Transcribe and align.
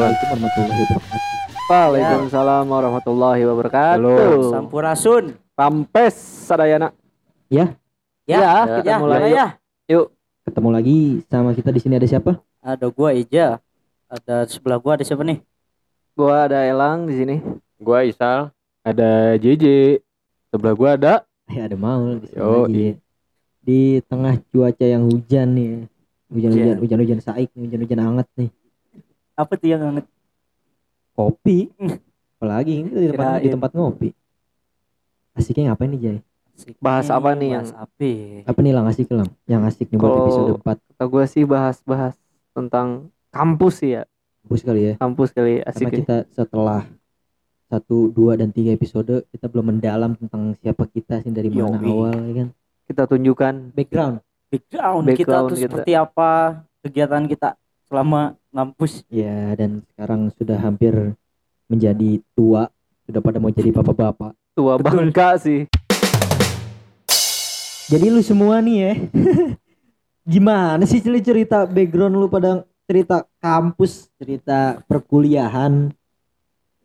Assalamualaikum 0.00 0.32
warahmatullahi 0.32 0.80
wabarakatuh. 0.80 1.68
Waalaikumsalam 1.68 2.64
warahmatullahi 2.72 3.42
wabarakatuh. 3.44 4.00
Halo. 4.00 4.48
Sampurasun. 4.48 5.24
Rampes 5.52 6.16
sadayana. 6.48 6.88
Ya, 7.52 7.76
Ya, 8.24 8.40
Ya, 8.40 8.40
ya, 8.40 8.74
ketemu 8.80 9.04
ya, 9.04 9.12
lagi. 9.12 9.28
ya. 9.36 9.46
Yuk, 9.92 10.06
ketemu 10.48 10.68
lagi 10.72 10.98
sama 11.28 11.52
kita 11.52 11.68
di 11.68 11.80
sini 11.84 12.00
ada 12.00 12.08
siapa? 12.08 12.40
Ada 12.64 12.88
gua 12.88 13.12
Ija. 13.12 13.60
Ada 14.08 14.48
sebelah 14.48 14.80
gua 14.80 14.96
ada 14.96 15.04
siapa 15.04 15.20
nih? 15.20 15.44
gua 16.16 16.48
ada 16.48 16.64
Elang 16.64 17.04
di 17.04 17.20
sini. 17.20 17.36
Gua 17.76 18.00
Isal, 18.00 18.56
ada 18.80 19.36
JJ. 19.36 20.00
Sebelah 20.48 20.72
gua 20.72 20.90
ada 20.96 21.14
Eh, 21.44 21.60
ada 21.60 21.76
Maul 21.76 22.24
di 22.24 22.32
Yo, 22.32 22.64
lagi. 22.64 22.96
Di 23.60 24.00
tengah 24.08 24.40
cuaca 24.48 24.80
yang 24.80 25.04
hujan 25.12 25.52
nih. 25.52 25.68
Hujan-hujan, 26.32 26.64
Hujan. 26.72 26.76
hujan-hujan 26.80 27.20
saik, 27.20 27.52
hujan-hujan 27.52 28.00
hangat 28.00 28.24
nih. 28.40 28.48
Apa 29.40 29.56
tuh 29.56 29.68
yang 29.72 29.80
hangat? 29.80 30.04
Kopi. 31.16 31.72
Apalagi 32.36 32.84
ini 32.84 32.88
di 32.92 33.08
tempat, 33.08 33.40
di 33.40 33.48
tempat 33.48 33.70
ngopi. 33.72 34.08
Asiknya 35.32 35.72
ngapain 35.72 35.88
nih, 35.96 36.00
Jay? 36.00 36.18
Asik 36.60 36.76
Bahas 36.76 37.08
apa 37.08 37.32
nih 37.32 37.56
bahas 37.56 37.72
apa? 37.72 38.10
Apa 38.44 38.58
nih 38.60 38.72
lang 38.76 38.84
asik 38.84 39.08
lang? 39.08 39.28
Yang 39.48 39.62
asik 39.72 39.86
nih 39.88 39.96
buat 39.96 40.12
episode 40.28 40.50
4 40.60 40.76
Kata 40.92 41.04
gua 41.08 41.24
sih 41.24 41.44
bahas-bahas 41.48 42.14
tentang 42.52 43.08
kampus 43.32 43.80
sih 43.80 43.96
ya. 43.96 44.04
Bus 44.44 44.60
kali 44.60 44.92
ya. 44.92 44.94
Kampus 45.00 45.32
kali 45.32 45.64
Karena 45.64 45.72
asik. 45.72 45.88
ya. 45.88 45.96
kita 46.04 46.16
setelah 46.36 46.84
satu, 47.70 48.10
dua, 48.12 48.34
dan 48.36 48.50
tiga 48.52 48.74
episode 48.76 49.24
kita 49.30 49.46
belum 49.48 49.72
mendalam 49.72 50.18
tentang 50.20 50.52
siapa 50.60 50.84
kita 50.90 51.22
sih 51.24 51.32
dari 51.32 51.48
mana 51.48 51.80
Yoi. 51.80 51.88
awal 51.88 52.16
ya 52.28 52.32
kan. 52.44 52.48
Kita 52.84 53.02
tunjukkan 53.08 53.54
Background. 53.72 54.16
Background, 54.50 55.02
kita 55.06 55.14
Background 55.14 55.46
tuh 55.46 55.56
kita. 55.56 55.64
seperti 55.70 55.92
apa 55.94 56.30
kegiatan 56.82 57.22
kita 57.30 57.48
selama 57.90 58.38
ngampus. 58.54 59.02
Ya 59.10 59.58
dan 59.58 59.82
sekarang 59.90 60.30
sudah 60.38 60.56
hampir 60.62 60.94
menjadi 61.66 62.22
tua, 62.38 62.70
sudah 63.04 63.18
pada 63.18 63.42
mau 63.42 63.50
jadi 63.50 63.74
bapak-bapak. 63.74 64.38
tua 64.54 64.78
bangka 64.78 65.38
sih. 65.42 65.66
Jadi 67.90 68.06
lu 68.06 68.22
semua 68.22 68.62
nih 68.62 68.76
ya, 68.78 68.92
gimana 70.38 70.86
sih 70.86 71.02
cerita 71.02 71.66
background 71.66 72.14
lu 72.14 72.30
pada 72.30 72.62
cerita 72.86 73.26
kampus, 73.42 74.06
cerita 74.14 74.78
perkuliahan? 74.86 75.90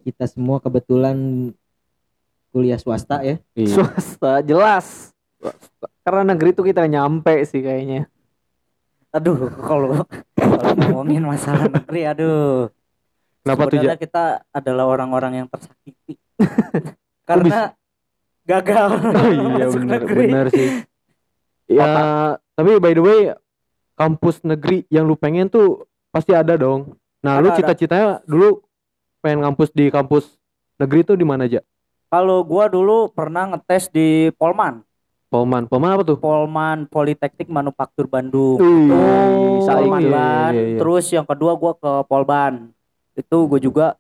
Kita 0.01 0.25
semua 0.25 0.57
kebetulan 0.61 1.17
kuliah 2.49 2.77
swasta 2.81 3.21
ya. 3.21 3.37
Iya. 3.53 3.73
Swasta 3.77 4.41
jelas. 4.41 5.13
Karena 6.05 6.33
negeri 6.33 6.53
itu 6.53 6.61
kita 6.65 6.85
nyampe 6.89 7.37
sih 7.45 7.61
kayaknya. 7.61 8.09
Aduh, 9.13 9.49
kalau 9.61 10.05
kalau 10.57 10.75
ngomongin 10.79 11.23
masalah 11.25 11.67
negeri, 11.77 12.01
aduh. 12.07 12.69
Kenapa 13.45 13.61
tuh, 13.69 13.77
Sebenarnya 13.77 13.97
kita 14.01 14.23
adalah 14.49 14.85
orang-orang 14.89 15.45
yang 15.45 15.47
tersakiti. 15.49 16.17
Karena 17.25 17.73
gagal. 18.45 18.89
Oh 19.17 19.29
iya 19.33 19.65
benar 19.69 20.01
benar 20.05 20.45
sih. 20.53 20.85
Ya, 21.65 21.85
tapi 22.53 22.77
by 22.77 22.93
the 22.93 23.01
way 23.01 23.19
kampus 23.97 24.45
negeri 24.45 24.85
yang 24.93 25.09
lu 25.09 25.17
pengen 25.17 25.49
tuh 25.49 25.89
pasti 26.13 26.31
ada 26.37 26.53
dong. 26.53 26.93
Nah, 27.25 27.41
lu 27.41 27.49
Ada, 27.49 27.57
ada. 27.57 27.59
cita-citanya 27.73 28.09
dulu 28.29 28.61
pengen 29.25 29.41
ngampus 29.41 29.73
di 29.73 29.89
kampus 29.89 30.37
negeri 30.77 31.01
tuh 31.01 31.17
di 31.17 31.25
mana 31.25 31.49
aja? 31.49 31.65
Kalau 32.13 32.45
gua 32.45 32.69
dulu 32.69 33.09
pernah 33.09 33.49
ngetes 33.49 33.89
di 33.89 34.29
Polman. 34.37 34.84
Polman. 35.31 35.63
Polman 35.67 35.91
apa 35.97 36.03
tuh? 36.05 36.17
Polman 36.21 36.77
Politeknik 36.87 37.47
Manufaktur 37.49 38.05
Bandung. 38.07 38.57
Itu 38.61 38.95
saing 39.65 39.91
Polman 39.91 40.01
iya, 40.01 40.11
Ban. 40.13 40.51
iya, 40.53 40.63
iya. 40.63 40.79
Terus 40.79 41.05
yang 41.11 41.25
kedua 41.27 41.51
gua 41.57 41.73
ke 41.75 41.91
Polban. 42.07 42.53
Itu 43.15 43.37
gue 43.47 43.59
juga 43.63 43.95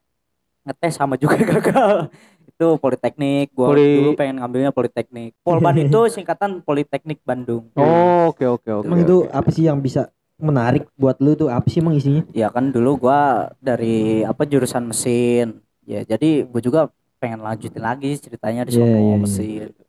ngetes 0.65 0.93
sama 0.97 1.15
juga 1.19 1.37
gagal. 1.51 2.09
Itu 2.47 2.67
Politeknik. 2.79 3.51
Gua 3.51 3.73
Poli- 3.75 3.89
dulu 3.97 4.09
pengen 4.15 4.35
ngambilnya 4.41 4.71
Politeknik. 4.71 5.31
Polban 5.43 5.75
itu 5.81 5.99
singkatan 6.13 6.61
Politeknik 6.63 7.19
Bandung. 7.25 7.67
Oh, 7.75 8.31
oke 8.31 8.45
oke 8.45 8.69
oke. 8.69 8.85
Emang 8.87 8.99
itu 9.03 9.17
apa 9.29 9.49
sih 9.51 9.65
yang 9.67 9.79
bisa 9.81 10.09
menarik 10.39 10.87
buat 10.99 11.17
lu 11.23 11.35
tuh? 11.35 11.47
Apa 11.51 11.67
sih 11.67 11.79
emang 11.79 11.95
isinya? 11.95 12.23
Ya 12.35 12.47
kan 12.51 12.69
dulu 12.71 13.07
gua 13.07 13.49
dari 13.59 14.23
apa 14.23 14.43
jurusan 14.47 14.87
mesin. 14.87 15.59
Ya 15.85 16.01
jadi 16.01 16.49
gue 16.49 16.61
juga 16.65 16.89
pengen 17.21 17.45
lanjutin 17.45 17.79
lagi 17.79 18.17
ceritanya 18.17 18.65
di 18.65 18.73
Iya, 18.73 18.81
sono 18.81 18.97
iya, 18.99 19.15
iya. 19.45 19.84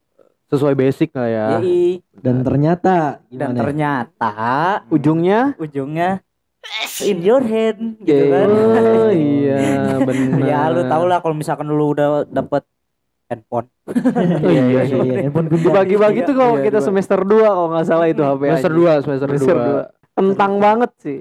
Sesuai 0.46 0.74
basic 0.74 1.10
lah 1.10 1.26
ya. 1.26 1.46
Yoi. 1.56 2.00
Dan 2.14 2.40
ternyata 2.40 3.18
Dan 3.26 3.50
gimana? 3.50 3.52
ya? 3.52 3.60
ternyata 3.60 4.32
Ujungnya 4.88 5.40
ujungnya 5.56 6.10
in 7.00 7.18
your 7.20 7.40
hand 7.40 7.98
gitu 8.00 8.24
kan. 8.28 8.46
Oh 8.46 9.10
iya, 9.10 9.58
benar. 10.00 10.38
ya 10.42 10.60
lu 10.66 10.82
tau 10.84 11.04
lah 11.04 11.18
kalau 11.18 11.34
misalkan 11.34 11.66
lu 11.66 11.90
udah 11.90 12.22
dapet 12.24 12.62
handphone. 13.26 13.66
Oh, 13.84 13.94
iya, 14.44 14.62
Iya, 14.64 14.82
iya. 14.82 14.98
iya, 15.04 15.14
handphone 15.20 15.46
gue 15.46 15.58
dibagi-bagi 15.60 16.20
tuh 16.22 16.34
kalau 16.34 16.54
Iya, 16.56 16.64
kita 16.64 16.78
dua. 16.78 16.86
semester 16.86 17.18
2 17.20 17.30
kalau 17.44 17.68
nggak 17.70 17.84
salah 17.84 18.06
itu 18.06 18.18
HP. 18.20 18.42
Semester 18.48 18.72
aja. 18.72 18.78
2, 18.78 19.04
semester 19.04 19.28
Semester 19.28 19.54
2. 19.54 19.62
dua. 19.64 19.82
Tentang 20.12 20.52
banget 20.56 20.90
sih. 20.98 21.18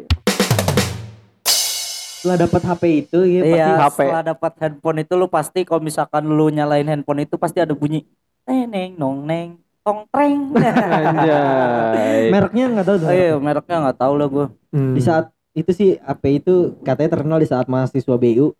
setelah 2.16 2.42
dapat 2.42 2.62
HP 2.63 2.84
itu 3.00 3.19
ya 3.22 3.42
pasti 3.44 3.53
Iya, 3.53 3.68
HP. 3.80 3.97
setelah 4.02 4.24
dapat 4.25 4.52
handphone 4.57 4.97
itu 5.00 5.13
lu 5.13 5.28
pasti 5.28 5.59
kalau 5.62 5.78
misalkan 5.80 6.25
lu 6.25 6.50
nyalain 6.50 6.88
handphone 6.88 7.22
itu 7.22 7.38
pasti 7.38 7.57
ada 7.59 7.74
bunyi 7.74 8.02
neneng 8.45 8.94
nong 8.95 9.25
neng 9.25 9.50
tong 9.81 10.09
treng. 10.09 10.50
Anjay. 10.57 12.33
mereknya 12.33 12.66
nggak 12.73 12.85
tahu 12.85 12.97
tuh. 12.97 13.07
Oh 13.09 13.13
iya, 13.13 13.33
mereknya 13.38 13.78
nggak 13.85 13.97
tahu 13.97 14.13
lah 14.17 14.28
gua. 14.28 14.45
Hmm. 14.73 14.94
Di 14.94 15.01
saat 15.01 15.29
itu 15.53 15.72
sih 15.72 15.89
HP 15.97 16.41
itu 16.41 16.56
katanya 16.81 17.09
terkenal 17.13 17.38
di 17.38 17.45
saat 17.45 17.69
mahasiswa 17.69 18.16
BU 18.17 18.53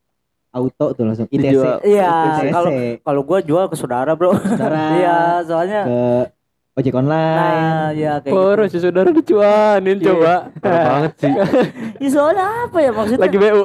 auto 0.56 0.86
tuh 0.94 1.04
langsung 1.04 1.28
ITC. 1.28 1.84
Iya, 1.84 2.14
kalau 2.54 2.72
kalau 3.02 3.22
gua 3.26 3.40
jual 3.42 3.66
ke 3.68 3.76
saudara, 3.76 4.14
Bro. 4.14 4.38
Saudara. 4.38 4.84
Iya, 5.02 5.18
soalnya 5.44 5.82
ke 5.84 6.00
ojek 6.76 6.94
online. 6.94 7.40
nah, 7.40 7.88
ya 7.96 8.20
kayak 8.20 8.36
Poros 8.36 8.68
gitu. 8.70 8.84
saudara 8.86 9.10
dicuanin 9.10 9.98
Iya. 9.98 10.06
coba. 10.12 10.34
Parah 10.64 10.84
banget 10.88 11.14
sih. 11.20 11.32
Ya, 12.00 12.10
soalnya 12.12 12.46
apa 12.70 12.78
ya 12.80 12.92
maksudnya? 12.94 13.24
Lagi 13.26 13.38
BU. 13.40 13.62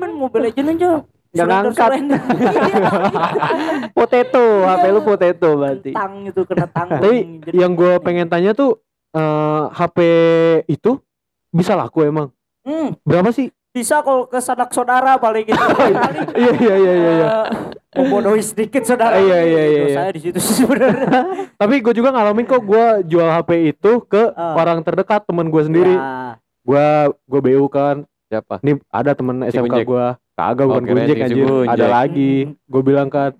main 0.00 0.12
Mobile 0.18 0.44
Legends 0.50 0.70
aja. 0.76 0.90
Nggak 1.30 1.46
Surrender, 1.72 2.18
ngangkat. 2.18 3.90
Potato, 3.96 4.44
HP 4.66 4.84
lu 4.90 5.00
potato 5.00 5.48
berarti. 5.56 5.90
Tang 5.94 6.26
itu 6.26 6.40
kena 6.42 6.66
tang. 6.66 6.88
Tapi 6.90 7.12
yang 7.54 7.72
gue 7.72 8.02
pengen 8.02 8.26
tanya 8.26 8.50
tuh 8.50 8.82
eh, 9.12 9.62
HP 9.70 9.98
itu 10.66 10.98
bisa 11.50 11.74
laku 11.74 12.02
emang? 12.02 12.34
Hmm, 12.62 12.94
Berapa 13.02 13.30
sih? 13.30 13.50
bisa 13.70 14.02
kalau 14.02 14.26
ke 14.26 14.42
sanak 14.42 14.74
saudara 14.74 15.14
paling 15.14 15.46
gitu. 15.46 15.54
Iya 16.34 16.52
iya 16.58 16.74
iya 16.74 16.92
iya. 16.92 17.12
iya. 17.14 17.26
eh, 17.94 18.02
membodohi 18.02 18.42
sedikit 18.42 18.82
saudara. 18.82 19.14
Iya, 19.14 19.38
iya, 19.40 19.62
iya, 19.62 19.82
iya. 19.86 19.94
Saya 19.94 20.10
di 20.10 20.20
situ 20.20 20.38
sih 20.42 20.66
sebenarnya. 20.66 21.06
Tapi 21.62 21.78
gue 21.78 21.94
juga 21.94 22.10
ngalamin 22.10 22.50
kok 22.50 22.66
gue 22.66 22.84
jual 23.06 23.30
HP 23.30 23.70
itu 23.70 24.02
ke 24.04 24.34
Ah. 24.34 24.58
orang 24.58 24.82
terdekat 24.82 25.22
temen 25.22 25.46
gue 25.46 25.62
sendiri. 25.62 25.94
Ya, 25.94 26.34
Gue 26.66 26.86
gue 27.24 27.40
BU 27.40 27.70
kan. 27.70 28.02
Siapa? 28.26 28.58
Ini 28.58 28.82
ada 28.90 29.14
temen 29.14 29.46
SMK 29.46 29.86
gue. 29.86 30.06
Kagak 30.40 30.64
Oh, 30.64 30.68
bukan 30.72 30.84
kirain 30.88 31.04
Gunjek 31.04 31.18
anjir. 31.20 31.44
Gunjek. 31.44 31.68
Ada 31.68 31.86
lagi. 31.86 32.32
Gue 32.64 32.82
bilang 32.82 33.08
kan. 33.12 33.36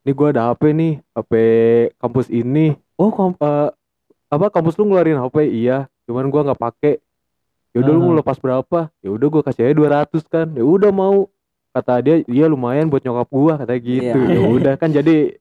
Ini 0.00 0.10
gue 0.16 0.28
ada 0.32 0.42
HP 0.48 0.62
nih. 0.72 0.92
HP 1.12 1.32
kampus 2.00 2.26
ini. 2.32 2.66
Oh 2.96 3.12
kom 3.12 3.36
eh, 3.36 3.68
apa 4.32 4.46
kampus 4.48 4.80
lu 4.80 4.88
ngeluarin 4.88 5.20
HP? 5.20 5.36
Iya. 5.52 5.84
Cuman 6.08 6.32
gue 6.32 6.40
nggak 6.40 6.56
pakai. 6.56 6.94
Yaudah 7.76 7.92
lu 7.92 8.00
Ah. 8.00 8.06
mau 8.08 8.14
lepas 8.16 8.40
berapa? 8.40 8.78
Ya 9.04 9.10
udah 9.12 9.26
gue 9.28 9.42
kasih 9.44 9.68
aja 9.68 9.74
200 9.76 10.24
kan. 10.24 10.48
Ya 10.56 10.64
udah 10.64 10.88
mau. 10.88 11.28
Kata 11.70 12.02
dia, 12.02 12.18
iya 12.26 12.50
lumayan 12.50 12.90
buat 12.90 12.98
nyokap 12.98 13.30
gua 13.30 13.54
kata 13.54 13.78
gitu. 13.78 14.18
Iya. 14.18 14.34
Ya 14.34 14.40
udah 14.42 14.74
kan 14.74 14.90
jadi 14.90 15.38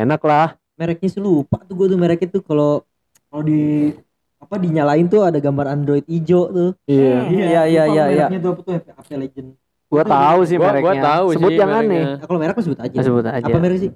enak 0.00 0.16
lah. 0.24 0.56
Mereknya 0.80 1.12
sih 1.12 1.20
lupa 1.20 1.60
tuh 1.68 1.76
gue 1.76 1.92
tuh 1.92 1.98
mereknya 2.00 2.24
tuh 2.32 2.40
kalau 2.40 2.88
kalau 3.28 3.44
di 3.44 3.92
apa 4.40 4.56
dinyalain 4.56 5.04
tuh 5.12 5.28
ada 5.28 5.36
gambar 5.36 5.68
Android 5.68 6.08
hijau 6.08 6.48
tuh. 6.48 6.70
Iya. 6.88 7.28
Iya, 7.28 7.44
iya, 7.44 7.60
lupa 7.60 7.84
iya, 7.84 7.84
iya. 7.84 8.04
Mereknya 8.32 8.40
tuh 8.40 8.50
apa 8.56 8.60
tuh 8.64 8.72
HP, 8.80 8.86
HP 8.96 9.08
Legend. 9.20 9.48
Gua 9.88 10.04
tahu 10.04 10.40
sih 10.44 10.54
Gua- 10.54 10.68
mereknya. 10.68 10.84
gua 10.84 10.94
tahu 11.02 11.26
Sebut 11.32 11.48
sih 11.48 11.56
yang 11.56 11.70
mereknya. 11.70 11.88
aneh. 11.88 12.04
Nah, 12.04 12.16
kalau 12.22 12.38
merek 12.38 12.56
sebut 12.58 12.78
aja. 12.78 12.92
Ah, 12.92 13.02
sebut 13.02 13.24
aja. 13.24 13.40
Apa 13.42 13.58
merek 13.58 13.78
sih? 13.78 13.90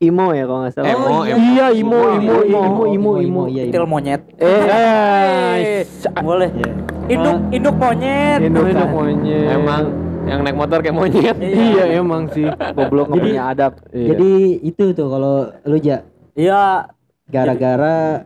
Imo 0.00 0.30
ya 0.30 0.44
kalau 0.44 0.60
nggak 0.60 0.72
salah. 0.72 0.88
Emo, 0.88 1.06
Oh, 1.08 1.22
emo. 1.24 1.42
Iya, 1.48 1.66
imo, 1.72 2.00
imo, 2.12 2.34
imo, 2.44 2.60
imo, 2.88 3.12
imo. 3.18 3.42
iya, 3.46 3.62
Til 3.66 3.82
monyet. 3.84 4.22
Eh, 4.36 5.82
Boleh. 6.26 6.50
Iya. 6.52 6.72
Induk 7.08 7.38
induk 7.50 7.74
monyet. 7.74 8.38
Induk 8.40 8.64
Induk 8.64 8.78
kan. 8.80 8.88
monyet. 8.88 9.46
Emang 9.48 9.82
yang 10.24 10.40
naik 10.40 10.54
motor 10.54 10.78
kayak 10.78 10.94
monyet. 10.94 11.36
Iya 11.66 11.84
emang 11.96 12.30
sih. 12.30 12.46
Goblok 12.46 13.06
nggak 13.08 13.18
Jadi- 13.18 13.28
punya 13.28 13.42
adab. 13.48 13.72
Iya. 13.90 14.06
Jadi 14.08 14.30
itu 14.64 14.84
tuh 14.92 15.06
kalau 15.08 15.34
lu 15.62 15.76
ja 15.78 16.02
Iya, 16.32 16.86
gara-gara 17.26 18.22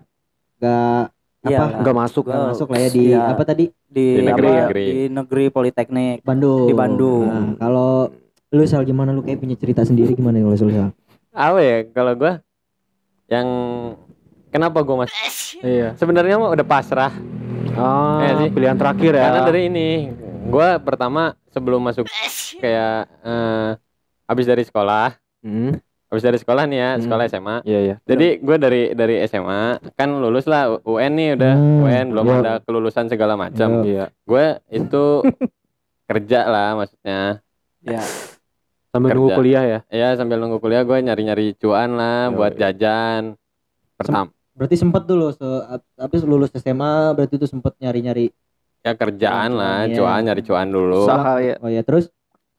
gak 0.59 1.05
Iya 1.43 1.59
apa 1.59 1.65
nggak 1.81 1.97
masuk. 1.99 2.25
Nggak 2.25 2.45
masuk 2.51 2.67
lah 2.69 2.79
ya 2.79 2.89
di 2.91 3.03
Iya. 3.09 3.21
apa 3.27 3.43
tadi 3.43 3.65
di, 3.93 4.07
Di 4.17 4.25
negeri, 4.25 4.49
apa, 4.49 4.61
negeri. 4.65 4.85
di 4.85 5.01
negeri 5.07 5.45
Politeknik. 5.49 6.17
Bandung. 6.23 6.65
Di 6.65 6.75
Bandung. 6.75 7.27
Nah, 7.29 7.47
kalau 7.57 8.09
lu 8.49 8.65
sal 8.65 8.83
gimana 8.83 9.13
lu 9.13 9.21
kayak 9.21 9.39
punya 9.39 9.55
cerita 9.55 9.85
sendiri 9.85 10.13
gimana 10.13 10.41
kalau? 10.41 10.57
Sal? 10.57 10.91
Apa 11.31 11.59
ya 11.61 11.77
kalau 11.87 12.13
gua 12.15 12.33
yang 13.27 13.49
kenapa 14.49 14.81
gua 14.81 15.05
mas 15.05 15.13
Iya. 15.59 15.95
sebenarnya 15.95 16.37
mah 16.37 16.51
udah 16.51 16.67
pasrah 16.67 17.13
Oh, 17.73 18.21
Iya 18.21 18.33
sih. 18.37 18.49
pilihan 18.53 18.77
terakhir 18.77 19.13
ya. 19.13 19.23
karena 19.25 19.41
dari 19.47 19.61
ini 19.67 19.89
gua 20.45 20.77
pertama 20.77 21.33
sebelum 21.49 21.81
masuk 21.81 22.05
kayak 22.59 23.09
eh, 23.23 23.71
habis 24.25 24.45
dari 24.45 24.61
sekolah, 24.61 25.17
Hmm. 25.41 25.75
Habis 26.13 26.23
dari 26.23 26.37
sekolah 26.37 26.65
nih 26.65 26.77
ya, 26.77 26.91
Hmm. 26.93 27.03
sekolah 27.03 27.25
SMA. 27.25 27.57
Iya 27.65 27.81
iya. 27.81 27.97
Jadi 28.05 28.27
gue 28.39 28.57
dari 28.59 28.83
dari 28.93 29.17
SMA 29.25 29.63
kan 29.91 30.13
lulus 30.13 30.45
lah 30.45 30.69
U- 30.71 30.93
UN 30.93 31.13
nih 31.13 31.29
udah 31.35 31.53
Hmm, 31.55 31.81
UN 31.83 32.07
belum 32.11 32.25
iya. 32.27 32.37
ada 32.39 32.53
kelulusan 32.61 33.09
segala 33.09 33.33
macam. 33.35 33.81
Iya. 33.81 34.13
Gue 34.23 34.45
itu 34.69 35.05
kerja 36.07 36.41
lah 36.45 36.77
maksudnya. 36.77 37.41
Ya. 37.81 38.05
Sambil 38.89 39.09
nunggu 39.11 39.25
Kerja. 39.27 39.39
kuliah 39.39 39.65
ya. 39.65 39.79
Ya 39.89 40.09
sambil 40.13 40.37
nunggu 40.37 40.61
kuliah 40.61 40.83
gue 40.83 40.95
nyari-nyari 40.95 41.57
cuan 41.57 41.91
lah 41.93 42.29
Yoi. 42.29 42.37
buat 42.37 42.53
jajan. 42.55 43.41
Pertama 43.97 44.29
Berarti 44.53 44.77
sempet 44.77 45.03
dulu 45.03 45.33
se 45.33 45.49
habis 45.97 46.21
lulus 46.23 46.53
SMA 46.53 46.93
berarti 47.11 47.35
itu 47.35 47.49
sempet 47.49 47.73
nyari-nyari. 47.79 48.29
ya 48.83 48.93
kerjaan 48.93 49.55
lah, 49.55 49.87
Iya. 49.87 49.95
cuan 49.97 50.21
nyari 50.21 50.43
cuan 50.43 50.69
dulu. 50.69 51.07
Usaha 51.07 51.39
ya. 51.39 51.55
Oh 51.57 51.71
ya 51.71 51.81
terus 51.81 52.13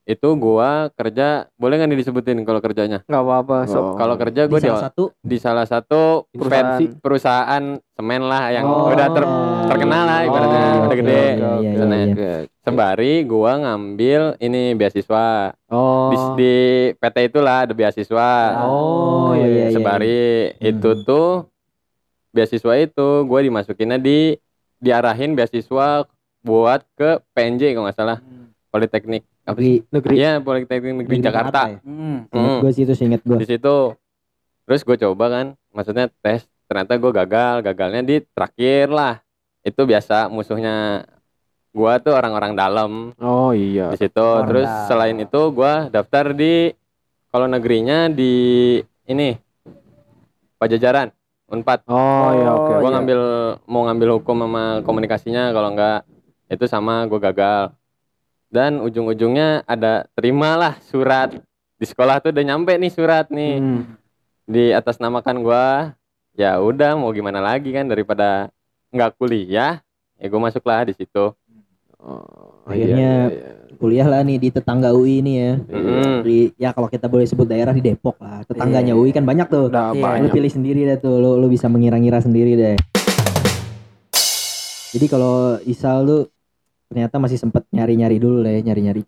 Itu 0.04 0.36
gua 0.36 0.92
kerja 0.92 1.48
boleh 1.56 1.80
nggak 1.80 1.88
nih 1.88 2.00
disebutin 2.00 2.44
kalau 2.44 2.60
kerjanya? 2.60 3.08
Nggak 3.08 3.24
apa-apa. 3.24 3.58
So, 3.66 3.80
Oh. 3.80 3.96
Kalau 3.96 4.16
kerja 4.16 4.42
di 4.44 4.50
gue 4.50 4.60
di, 4.60 4.68
salah 4.68 4.84
satu 4.84 5.04
di 5.18 5.38
salah 5.38 5.64
satu 5.64 6.02
Perusahaan. 6.30 7.00
perusahaan 7.00 7.64
semen 7.90 8.22
lah 8.22 8.44
yang 8.50 8.66
Oh. 8.66 8.92
udah 8.92 9.08
ter- 9.08 9.32
terkenal 9.66 10.04
lah 10.04 10.20
ibaratnya 10.22 10.60
Oh, 10.60 10.84
udah 10.84 10.98
gede. 10.98 11.16
Iya, 11.16 11.32
iya, 11.32 11.52
iya, 11.56 11.72
Sana 11.74 11.94
ya. 11.94 12.04
iya. 12.04 12.12
Oke. 12.12 12.32
Sembari 12.62 13.14
gua 13.24 13.52
ngambil 13.58 14.22
ini 14.38 14.64
beasiswa 14.74 15.26
Oh. 15.68 16.12
di, 16.12 16.18
di 16.36 16.56
PT 16.94 17.18
itulah 17.26 17.64
ada 17.64 17.72
beasiswa. 17.74 18.32
Oh, 18.62 19.32
iya, 19.34 19.48
iya, 19.48 19.66
Sembari 19.72 20.20
Hmm. 20.52 20.68
itu 20.68 20.90
tuh 21.02 21.48
beasiswa 22.30 22.74
itu 22.76 23.08
gua 23.24 23.40
dimasukinnya 23.40 23.96
di 23.98 24.36
diarahin 24.78 25.32
beasiswa 25.32 26.04
buat 26.42 26.84
ke 26.94 27.24
PNJ 27.32 27.72
kalau 27.72 27.88
nggak 27.88 27.96
salah 27.96 28.20
Politeknik 28.68 29.22
apa 29.22 29.30
sih? 29.30 29.33
Negeri 29.44 29.72
Negeri. 29.92 30.14
Iya 30.16 30.40
Politeknik 30.40 30.94
Negeri 31.04 31.18
Negeri 31.20 31.28
Jakarta. 31.28 31.62
ya? 31.68 31.78
Hmm. 31.84 32.18
Hmm. 32.32 32.60
gue 32.64 32.72
sih 32.72 32.84
itu 32.88 32.94
inget 33.04 33.22
gue. 33.22 33.38
Di 33.40 33.48
situ 33.48 33.76
terus 34.64 34.82
gue 34.82 34.96
coba 34.96 35.26
kan, 35.28 35.46
maksudnya 35.76 36.08
tes 36.24 36.48
ternyata 36.66 36.96
gue 36.96 37.12
gagal, 37.12 37.56
gagalnya 37.62 38.02
di 38.02 38.16
terakhir 38.24 38.88
lah. 38.88 39.20
Itu 39.64 39.84
biasa 39.84 40.28
musuhnya 40.28 41.08
gua 41.74 41.98
tuh 41.98 42.14
orang-orang 42.14 42.54
dalam 42.54 42.92
Oh 43.18 43.50
iya. 43.52 43.90
di 43.90 43.98
situ. 43.98 44.22
Orang 44.22 44.46
Terus 44.46 44.70
dalam. 44.70 44.88
selain 44.88 45.18
itu 45.18 45.42
gua 45.50 45.90
daftar 45.90 46.32
di 46.32 46.70
kalau 47.34 47.50
negerinya 47.50 48.08
di 48.14 48.78
ini 49.10 49.34
Pajajaran 50.62 51.10
Unpad. 51.50 51.84
Oh 51.90 52.30
iya 52.34 52.50
oke. 52.54 52.72
Gua 52.78 52.88
oke. 52.88 52.94
ngambil 52.94 53.20
mau 53.68 53.82
ngambil 53.90 54.10
hukum 54.22 54.38
sama 54.46 54.64
komunikasinya 54.86 55.52
kalau 55.52 55.74
enggak 55.74 56.00
itu 56.48 56.66
sama 56.70 57.04
gua 57.10 57.20
gagal. 57.20 57.74
Dan 58.54 58.78
ujung-ujungnya 58.80 59.66
ada 59.66 60.06
terimalah 60.14 60.78
surat 60.86 61.34
di 61.74 61.86
sekolah 61.90 62.22
tuh 62.22 62.30
udah 62.30 62.46
nyampe 62.46 62.78
nih 62.78 62.94
surat 62.94 63.26
nih 63.28 63.58
Hmm. 63.58 63.82
di 64.46 64.70
atas 64.70 65.02
namakan 65.02 65.42
gua. 65.42 65.98
Ya 66.34 66.58
udah 66.58 66.94
mau 66.94 67.10
gimana 67.10 67.38
lagi 67.38 67.70
kan 67.70 67.86
daripada 67.86 68.54
nggak 68.90 69.18
kuliah, 69.18 69.82
ya 70.16 70.26
gua 70.28 70.42
masuklah 70.44 70.86
di 70.86 70.94
situ. 70.94 71.34
Oh, 71.98 72.62
Akhirnya- 72.66 72.94
iya, 73.26 73.34
iya, 73.34 73.42
iya. 73.58 73.74
Kuliah 73.74 74.06
lah 74.06 74.22
nih 74.22 74.38
di 74.38 74.50
tetangga 74.50 74.94
UI 74.94 75.20
ini 75.20 75.34
ya. 75.36 75.52
Mm-mm. 75.58 76.22
Di 76.22 76.38
ya 76.56 76.70
kalau 76.72 76.86
kita 76.88 77.10
boleh 77.10 77.26
sebut 77.26 77.44
daerah 77.44 77.74
di 77.74 77.82
Depok 77.82 78.22
lah. 78.22 78.46
Tetangganya 78.46 78.94
Iya. 78.94 79.02
UI 79.02 79.10
kan 79.10 79.26
banyak 79.26 79.50
tuh. 79.50 79.66
Udah 79.68 79.92
Iya. 79.92 79.98
Lu 79.98 80.06
banyak. 80.30 80.32
pilih 80.32 80.52
sendiri 80.52 80.82
deh 80.86 81.00
tuh, 81.00 81.18
lu, 81.18 81.36
lu 81.38 81.48
bisa 81.48 81.66
mengira-ngira 81.68 82.20
sendiri 82.20 82.54
deh. 82.54 82.78
Jadi 84.94 85.06
kalau 85.08 85.58
Isal 85.64 86.06
lu 86.06 86.18
ternyata 86.94 87.18
masih 87.18 87.42
sempet 87.42 87.66
nyari-nyari 87.74 88.22
dulu 88.22 88.46
deh, 88.46 88.62
nyari-nyari 88.62 89.02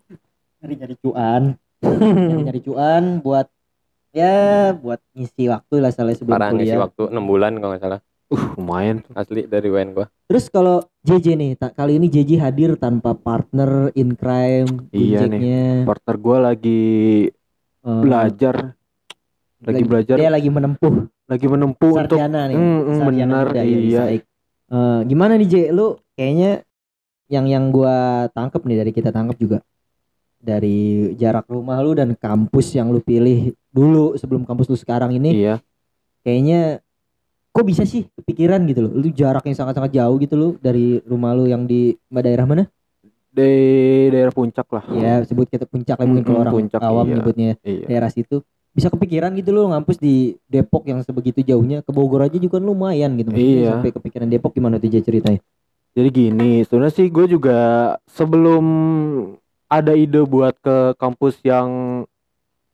nyari-nyari 0.58 0.94
cuan. 0.98 1.54
nyari-nyari 1.86 2.60
cuan 2.66 3.22
buat 3.22 3.46
ya 4.10 4.74
buat 4.74 4.98
ngisi 5.14 5.46
waktu 5.46 5.74
lah 5.78 5.94
salah 5.94 6.18
sebelum 6.18 6.34
Parah 6.34 6.50
ngisi 6.50 6.74
kuliah. 6.74 6.82
waktu 6.82 7.02
6 7.14 7.30
bulan 7.30 7.52
kalau 7.62 7.70
nggak 7.70 7.84
salah. 7.86 8.00
Uh, 8.26 8.58
lumayan. 8.58 9.06
Asli 9.14 9.46
dari 9.46 9.70
UN 9.70 9.94
gua. 9.94 10.10
Terus 10.26 10.50
kalau 10.50 10.82
JJ 11.06 11.38
nih, 11.38 11.54
tak 11.54 11.78
kali 11.78 11.94
ini 11.94 12.10
JJ 12.10 12.42
hadir 12.42 12.74
tanpa 12.74 13.14
partner 13.14 13.94
in 13.94 14.18
crime, 14.18 14.90
Iya 14.90 15.30
nih. 15.30 15.86
Partner 15.86 16.16
gua 16.18 16.38
lagi 16.50 17.30
eh, 17.86 18.00
belajar. 18.02 18.74
Lagi 19.62 19.84
belajar, 19.86 20.18
Dia 20.18 20.34
lagi 20.34 20.50
menempuh 20.50 21.06
lagi 21.26 21.46
menempuh 21.46 21.92
untuk 21.94 22.18
sarjana 22.18 22.50
nih. 22.50 22.58
Hmm, 22.58 22.80
hmm, 22.82 22.98
sarjana 22.98 23.30
benar, 23.30 23.46
ya 23.54 23.62
iya. 23.62 24.04
Eh, 24.66 25.00
gimana 25.06 25.38
nih 25.38 25.46
J, 25.46 25.54
lu 25.70 25.94
kayaknya 26.18 26.65
yang 27.26 27.46
yang 27.46 27.64
gua 27.70 28.26
tangkep 28.30 28.62
nih 28.62 28.76
dari 28.78 28.92
kita 28.94 29.10
tangkep 29.10 29.36
juga 29.36 29.58
dari 30.36 31.10
jarak 31.18 31.48
rumah 31.50 31.80
lu 31.82 31.96
dan 31.96 32.14
kampus 32.14 32.76
yang 32.76 32.92
lu 32.92 33.02
pilih 33.02 33.50
dulu 33.72 34.14
sebelum 34.14 34.46
kampus 34.46 34.70
lu 34.70 34.78
sekarang 34.78 35.10
ini 35.10 35.34
iya. 35.34 35.56
kayaknya 36.22 36.78
kok 37.50 37.66
bisa 37.66 37.82
sih 37.82 38.06
kepikiran 38.14 38.62
gitu 38.68 38.86
loh 38.86 38.92
lu 38.94 39.08
jarak 39.10 39.42
yang 39.48 39.56
sangat-sangat 39.56 39.90
jauh 39.90 40.16
gitu 40.20 40.36
loh 40.36 40.52
dari 40.60 41.00
rumah 41.02 41.34
lu 41.34 41.48
yang 41.48 41.66
di 41.66 41.96
mbak 42.12 42.22
daerah 42.22 42.46
mana 42.46 42.64
Di 43.36 44.08
daerah 44.08 44.32
puncak 44.32 44.64
lah. 44.72 44.84
ya 44.96 45.20
sebut 45.26 45.44
kita 45.44 45.68
puncak 45.68 46.00
lah 46.00 46.06
mungkin 46.08 46.24
kalau 46.24 46.40
Mm-mm, 46.40 46.46
orang 46.48 46.56
puncak, 46.56 46.80
awam 46.80 47.04
iya. 47.04 47.14
nyebutnya 47.18 47.50
Iya. 47.60 47.84
daerah 47.84 48.10
situ 48.12 48.40
bisa 48.72 48.88
kepikiran 48.92 49.32
gitu 49.36 49.56
loh 49.56 49.72
ngampus 49.72 49.96
di 49.96 50.36
Depok 50.48 50.84
yang 50.84 51.00
sebegitu 51.04 51.40
jauhnya 51.44 51.80
ke 51.80 51.90
Bogor 51.92 52.24
aja 52.24 52.36
juga 52.36 52.60
lumayan 52.60 53.16
gitu 53.16 53.32
Maksudnya 53.32 53.56
Iya. 53.60 53.70
sampai 53.76 53.90
kepikiran 53.92 54.28
Depok 54.28 54.52
gimana 54.52 54.76
tuh 54.76 54.88
ceritanya 54.92 55.40
Jadi 55.96 56.08
gini, 56.12 56.60
sebenarnya 56.60 56.92
sih 56.92 57.08
gue 57.08 57.24
juga 57.26 57.58
sebelum 58.04 58.64
ada 59.66 59.96
ide 59.96 60.20
buat 60.22 60.52
ke 60.60 60.92
kampus 60.94 61.40
yang 61.40 62.04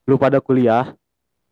lu 0.03 0.19
pada 0.19 0.43
kuliah, 0.43 0.91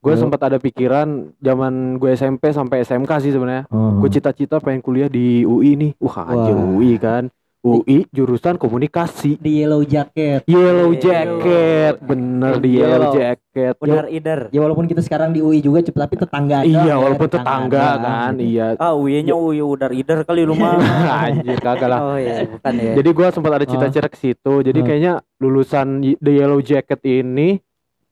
gue 0.03 0.11
Hmm. 0.11 0.27
sempat 0.27 0.51
ada 0.51 0.59
pikiran 0.59 1.31
zaman 1.39 1.95
gue 1.97 2.11
SMP 2.11 2.51
sampai 2.51 2.83
SMK 2.83 3.23
sih 3.23 3.31
sebenarnya. 3.31 3.71
oh. 3.71 4.03
Gue 4.03 4.11
cita-cita 4.11 4.59
pengen 4.59 4.83
kuliah 4.83 5.07
di 5.07 5.47
UI 5.47 5.79
nih. 5.79 5.93
Wah, 6.03 6.27
anjir 6.27 6.59
Wah. 6.59 6.67
UI 6.75 6.99
kan. 6.99 7.31
UI 7.61 8.09
jurusan 8.09 8.57
komunikasi. 8.57 9.37
di 9.37 9.61
Yellow 9.61 9.83
Jacket 9.83 10.45
Yellow 10.45 10.91
Yellow. 10.91 10.97
jacket, 10.97 11.95
bener 12.01 12.57
di 12.57 12.71
Yellow. 12.75 12.89
yellow 12.89 13.13
jacket. 13.13 13.75
Benar 13.77 14.05
ider. 14.09 14.41
ya 14.49 14.59
walaupun 14.59 14.85
kita 14.85 15.01
sekarang 15.01 15.31
di 15.31 15.39
UI 15.39 15.61
juga 15.61 15.85
tapi 15.85 16.17
tetangga 16.17 16.65
Iya, 16.65 16.81
ya, 16.83 16.95
walaupun 16.97 17.29
tetangga 17.29 17.85
doang 17.93 18.01
kan, 18.01 18.33
gitu. 18.35 18.49
iya. 18.49 18.67
Ah, 18.75 18.93
uinya 18.93 19.35
ui 19.35 19.61
udar 19.61 19.93
ider 19.93 20.25
kali 20.25 20.43
rumah. 20.43 20.81
Anjir 21.21 21.59
kagak 21.59 21.85
lah. 21.87 22.01
Oh 22.01 22.17
iya, 22.17 22.49
bukan 22.49 22.73
ya. 22.75 22.93
Jadi 22.97 23.09
gua 23.11 23.29
sempat 23.29 23.53
ada 23.53 23.67
cita-cita 23.67 24.09
ke 24.09 24.17
situ. 24.17 24.53
Jadi 24.63 24.79
Hmm. 24.79 24.87
kayaknya 24.87 25.13
lulusan 25.37 25.89
y- 26.03 26.17
The 26.17 26.33
Yellow 26.35 26.61
Jacket 26.61 27.01
ini 27.03 27.61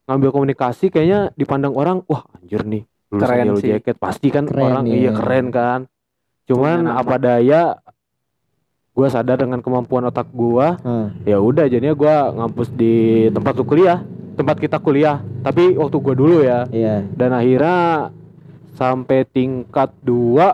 ngambil 0.04 0.28
komunikasi 0.30 0.88
kayaknya 0.88 1.32
dipandang 1.34 1.72
orang, 1.72 2.04
wah 2.04 2.20
anjir 2.34 2.62
nih, 2.62 2.84
lulusan 3.08 3.24
Keren 3.24 3.38
Yellow 3.42 3.56
sih. 3.58 3.68
Jacket 3.70 3.96
pasti 3.96 4.28
kan 4.28 4.44
Keren, 4.44 4.64
orang 4.66 4.84
iya. 4.86 4.96
iya 4.98 5.10
keren 5.10 5.46
kan. 5.48 5.80
Cuman 6.44 6.84
apa 6.86 7.16
daya 7.16 7.76
gua 8.98 9.06
sadar 9.06 9.38
dengan 9.38 9.62
kemampuan 9.62 10.10
otak 10.10 10.26
gua, 10.34 10.74
Hah. 10.82 11.14
ya 11.22 11.38
udah 11.38 11.70
jadinya 11.70 11.94
gua 11.94 12.34
ngampus 12.34 12.74
di 12.74 13.30
tempat 13.30 13.54
lu 13.54 13.62
kuliah, 13.62 14.02
tempat 14.34 14.58
kita 14.58 14.82
kuliah. 14.82 15.22
Tapi 15.46 15.78
waktu 15.78 15.96
gua 16.02 16.14
dulu 16.18 16.42
ya. 16.42 16.66
iya 16.74 17.06
Dan 17.14 17.30
akhirnya 17.30 18.10
sampai 18.74 19.22
tingkat 19.22 19.94
2 20.02 20.50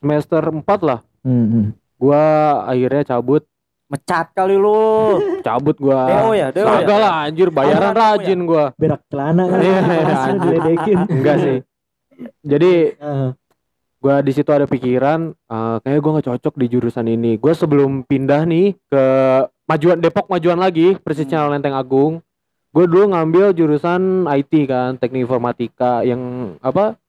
semester 0.00 0.40
4 0.40 0.64
lah. 0.88 1.04
Hmm, 1.20 1.46
hmm. 1.52 1.66
Gua 2.00 2.24
akhirnya 2.64 3.04
cabut 3.04 3.44
Mecat 3.86 4.34
kali 4.34 4.58
lu. 4.58 5.20
cabut 5.46 5.78
gua 5.78 6.10
Deo 6.10 6.32
ya, 6.34 6.48
Deo 6.50 6.66
ya. 6.66 6.96
Lah 6.98 7.14
anjir 7.30 7.54
bayaran 7.54 7.94
kamu 7.94 8.00
rajin 8.02 8.40
gua 8.42 8.64
berak 8.74 9.04
celana 9.06 9.46
kan 9.46 9.58
Iya, 9.62 9.80
diledekin 10.42 10.98
enggak 11.06 11.36
sih 11.38 11.58
jadi 12.42 12.72
Heeh. 12.98 13.28
Gua 14.06 14.22
di 14.22 14.30
situ 14.30 14.46
ada 14.54 14.70
pikiran 14.70 15.34
eh 15.34 15.76
kayaknya 15.82 15.98
gua 15.98 16.12
nggak 16.14 16.28
cocok 16.30 16.54
di 16.62 16.66
jurusan 16.70 17.10
ini. 17.10 17.34
Gua 17.42 17.50
sebelum 17.58 18.06
pindah 18.06 18.46
nih 18.46 18.78
ke 18.86 19.04
majuan 19.66 19.98
Depok 19.98 20.30
majuan 20.30 20.62
lagi 20.62 20.94
persisnya 21.02 21.50
Lenteng 21.50 21.74
Agung. 21.74 22.22
Gue 22.70 22.84
dulu 22.84 23.08
ngambil 23.08 23.56
jurusan 23.56 24.28
IT 24.28 24.68
kan 24.68 25.00
teknik 25.00 25.24
informatika 25.24 26.04
yang 26.04 26.54
apa 26.60 27.00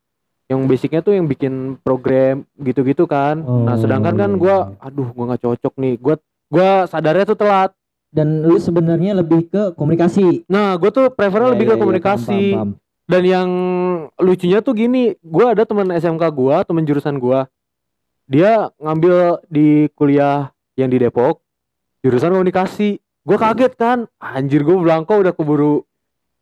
yang 0.48 0.64
basicnya 0.64 1.04
tuh 1.04 1.12
yang 1.12 1.28
bikin 1.28 1.76
program 1.84 2.48
gitu-gitu 2.56 3.04
kan. 3.04 3.44
Nah 3.44 3.76
Oh, 3.76 3.78
sedangkan 3.78 4.16
kan 4.16 4.32
gua 4.42 4.74
iya. 4.74 4.90
aduh 4.90 5.12
gua 5.14 5.36
nggak 5.36 5.44
cocok 5.44 5.74
nih. 5.78 5.94
Gua 6.02 6.16
gua 6.50 6.90
sadarnya 6.90 7.28
tuh 7.30 7.38
telat. 7.38 7.78
Dan 8.08 8.48
lu 8.48 8.56
sebenarnya 8.56 9.20
lebih 9.20 9.52
ke 9.52 9.76
komunikasi? 9.76 10.48
Nah, 10.48 10.80
gue 10.80 10.90
tuh 10.96 11.12
prefernya 11.12 11.52
lebih 11.52 11.68
ke 11.68 11.76
iya, 11.76 11.82
komunikasi. 11.84 12.42
paham, 12.56 12.56
paham, 12.56 12.70
paham. 12.80 12.87
Dan 13.08 13.24
yang 13.24 13.50
lucunya 14.20 14.60
tuh 14.60 14.76
gini, 14.76 15.16
gue 15.24 15.46
ada 15.48 15.64
teman 15.64 15.88
SMK 15.96 16.24
gua, 16.36 16.68
teman 16.68 16.84
jurusan 16.84 17.16
gua. 17.24 17.48
Dia 18.28 18.68
ngambil 18.84 19.48
di 19.48 19.88
kuliah 19.96 20.52
yang 20.76 20.92
di 20.92 21.00
Depok, 21.00 21.40
jurusan 22.04 22.36
komunikasi. 22.36 23.00
Gue 23.24 23.38
kaget 23.40 23.74
kan, 23.80 24.12
anjir 24.20 24.68
gue 24.68 24.76
belangko 24.76 25.24
udah 25.24 25.32
keburu 25.32 25.88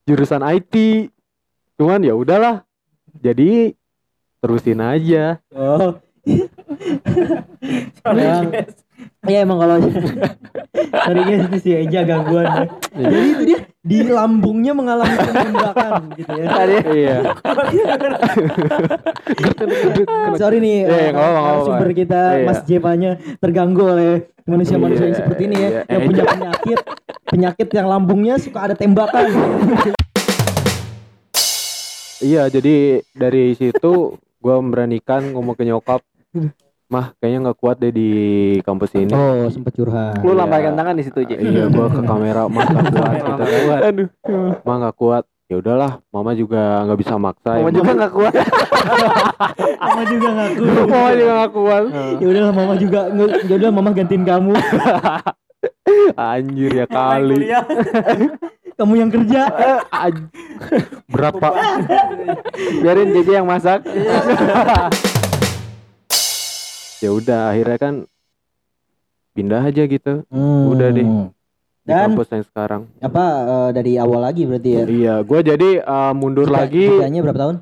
jurusan 0.10 0.42
IT. 0.42 0.74
Cuman 1.78 2.02
ya 2.02 2.18
udahlah. 2.18 2.66
Jadi 3.22 3.78
terusin 4.42 4.82
aja. 4.82 5.38
oh 5.54 5.98
yang 8.18 8.50
Iya 9.26 9.42
emang 9.42 9.58
kalau 9.58 9.78
Sorry 11.06 11.22
guys 11.26 11.42
itu 11.50 11.58
si 11.62 11.70
Eja 11.74 12.06
gangguan 12.06 12.46
ya. 12.46 12.64
Jadi 12.94 13.18
itu 13.34 13.44
dia 13.50 13.60
di 13.86 14.02
lambungnya 14.02 14.74
mengalami 14.74 15.14
penembakan 15.14 15.94
gitu 16.18 16.32
ya. 16.34 16.46
Iya. 16.90 17.18
Sorry 20.36 20.58
nih 20.58 20.90
Iya, 20.90 20.90
eh, 20.90 21.08
nggak 21.14 21.22
apa-apa, 21.22 21.30
nggak 21.38 21.46
apa-apa. 21.46 21.66
sumber 21.70 21.90
kita 21.94 22.22
Iya. 22.34 22.46
Mas 22.50 22.60
Jepanya 22.66 23.12
terganggu 23.38 23.84
oleh 23.86 24.12
manusia-manusia 24.50 25.06
yang 25.06 25.14
Iya, 25.14 25.22
seperti 25.22 25.42
ini 25.46 25.56
ya 25.56 25.70
iya. 25.70 25.82
yang 25.86 26.02
punya 26.02 26.24
penyakit 26.26 26.80
penyakit 27.26 27.68
yang 27.74 27.88
lambungnya 27.88 28.36
suka 28.42 28.60
ada 28.66 28.76
tembakan. 28.76 29.26
Iya, 32.26 32.50
jadi 32.50 33.06
dari 33.14 33.54
situ 33.54 34.18
gua 34.42 34.58
memberanikan 34.58 35.30
ngomong 35.30 35.54
ke 35.54 35.62
nyokap, 35.62 36.02
mah 36.96 37.12
kayaknya 37.20 37.52
nggak 37.52 37.60
kuat 37.60 37.76
deh 37.78 37.92
di 37.92 38.10
kampus 38.64 38.96
ini. 38.96 39.12
Oh 39.12 39.52
sempat 39.52 39.76
curhat. 39.76 40.24
Lu 40.24 40.32
Iya. 40.32 40.40
lambaikan 40.40 40.74
tangan 40.74 40.96
di 40.96 41.04
situ 41.04 41.18
aja. 41.20 41.36
Iya, 41.36 41.68
gua 41.68 41.92
ke 41.92 42.00
kamera, 42.00 42.48
mah 42.48 42.64
nggak 42.64 42.86
kuat, 42.88 43.12
gitu. 43.12 43.32
Nggak 43.36 43.62
kuat. 43.68 43.82
Aduh, 43.84 44.08
mah 44.64 44.76
nggak 44.80 44.96
kuat. 44.96 45.24
Ya 45.46 45.62
udahlah, 45.62 46.02
mama 46.10 46.32
juga 46.34 46.82
nggak 46.88 47.00
bisa 47.04 47.14
maksa. 47.20 47.60
Mama 47.60 47.70
ya. 47.70 47.76
juga 47.76 47.92
nggak 47.94 48.14
kuat. 48.16 48.34
Mama 49.78 50.04
juga 50.08 50.28
ngaku. 50.40 50.62
mama 50.90 51.12
juga 51.14 51.32
nggak 51.36 51.52
kuat. 51.54 51.84
Ya 52.24 52.28
udahlah 52.32 52.54
mama 52.56 52.74
juga 52.80 53.00
ya 53.44 53.54
udah 53.54 53.70
mama 53.70 53.90
gantiin 53.92 54.24
kamu. 54.24 54.52
Anjir 56.18 56.72
ya 56.74 56.88
kali. 56.88 57.52
Kamu 58.76 58.94
yang 58.98 59.12
kerja. 59.14 59.42
Berapa? 61.08 61.48
Biarin 62.82 63.14
JJ 63.14 63.30
yang 63.40 63.48
masak. 63.48 63.86
Ya 67.06 67.12
udah, 67.12 67.42
akhirnya 67.48 67.78
kan 67.78 67.94
pindah 69.32 69.62
aja 69.62 69.84
gitu 69.84 70.26
Udah 70.66 70.90
deh. 70.90 71.04
di 71.04 71.06
Dan 71.86 72.10
kampus 72.10 72.28
yang 72.32 72.42
sekarang. 72.44 72.82
apa 72.98 73.24
eh, 73.46 73.70
dari 73.72 73.94
awal 73.96 74.24
lagi 74.24 74.44
berarti 74.44 74.70
ya? 74.72 74.84
Iya, 74.84 75.16
gua 75.22 75.40
jadi 75.40 75.70
eh, 75.80 76.14
mundur 76.14 76.48
Jeda- 76.48 76.58
lagi, 76.58 76.86
jedanya 76.90 77.22
berapa 77.22 77.40
tahun? 77.40 77.56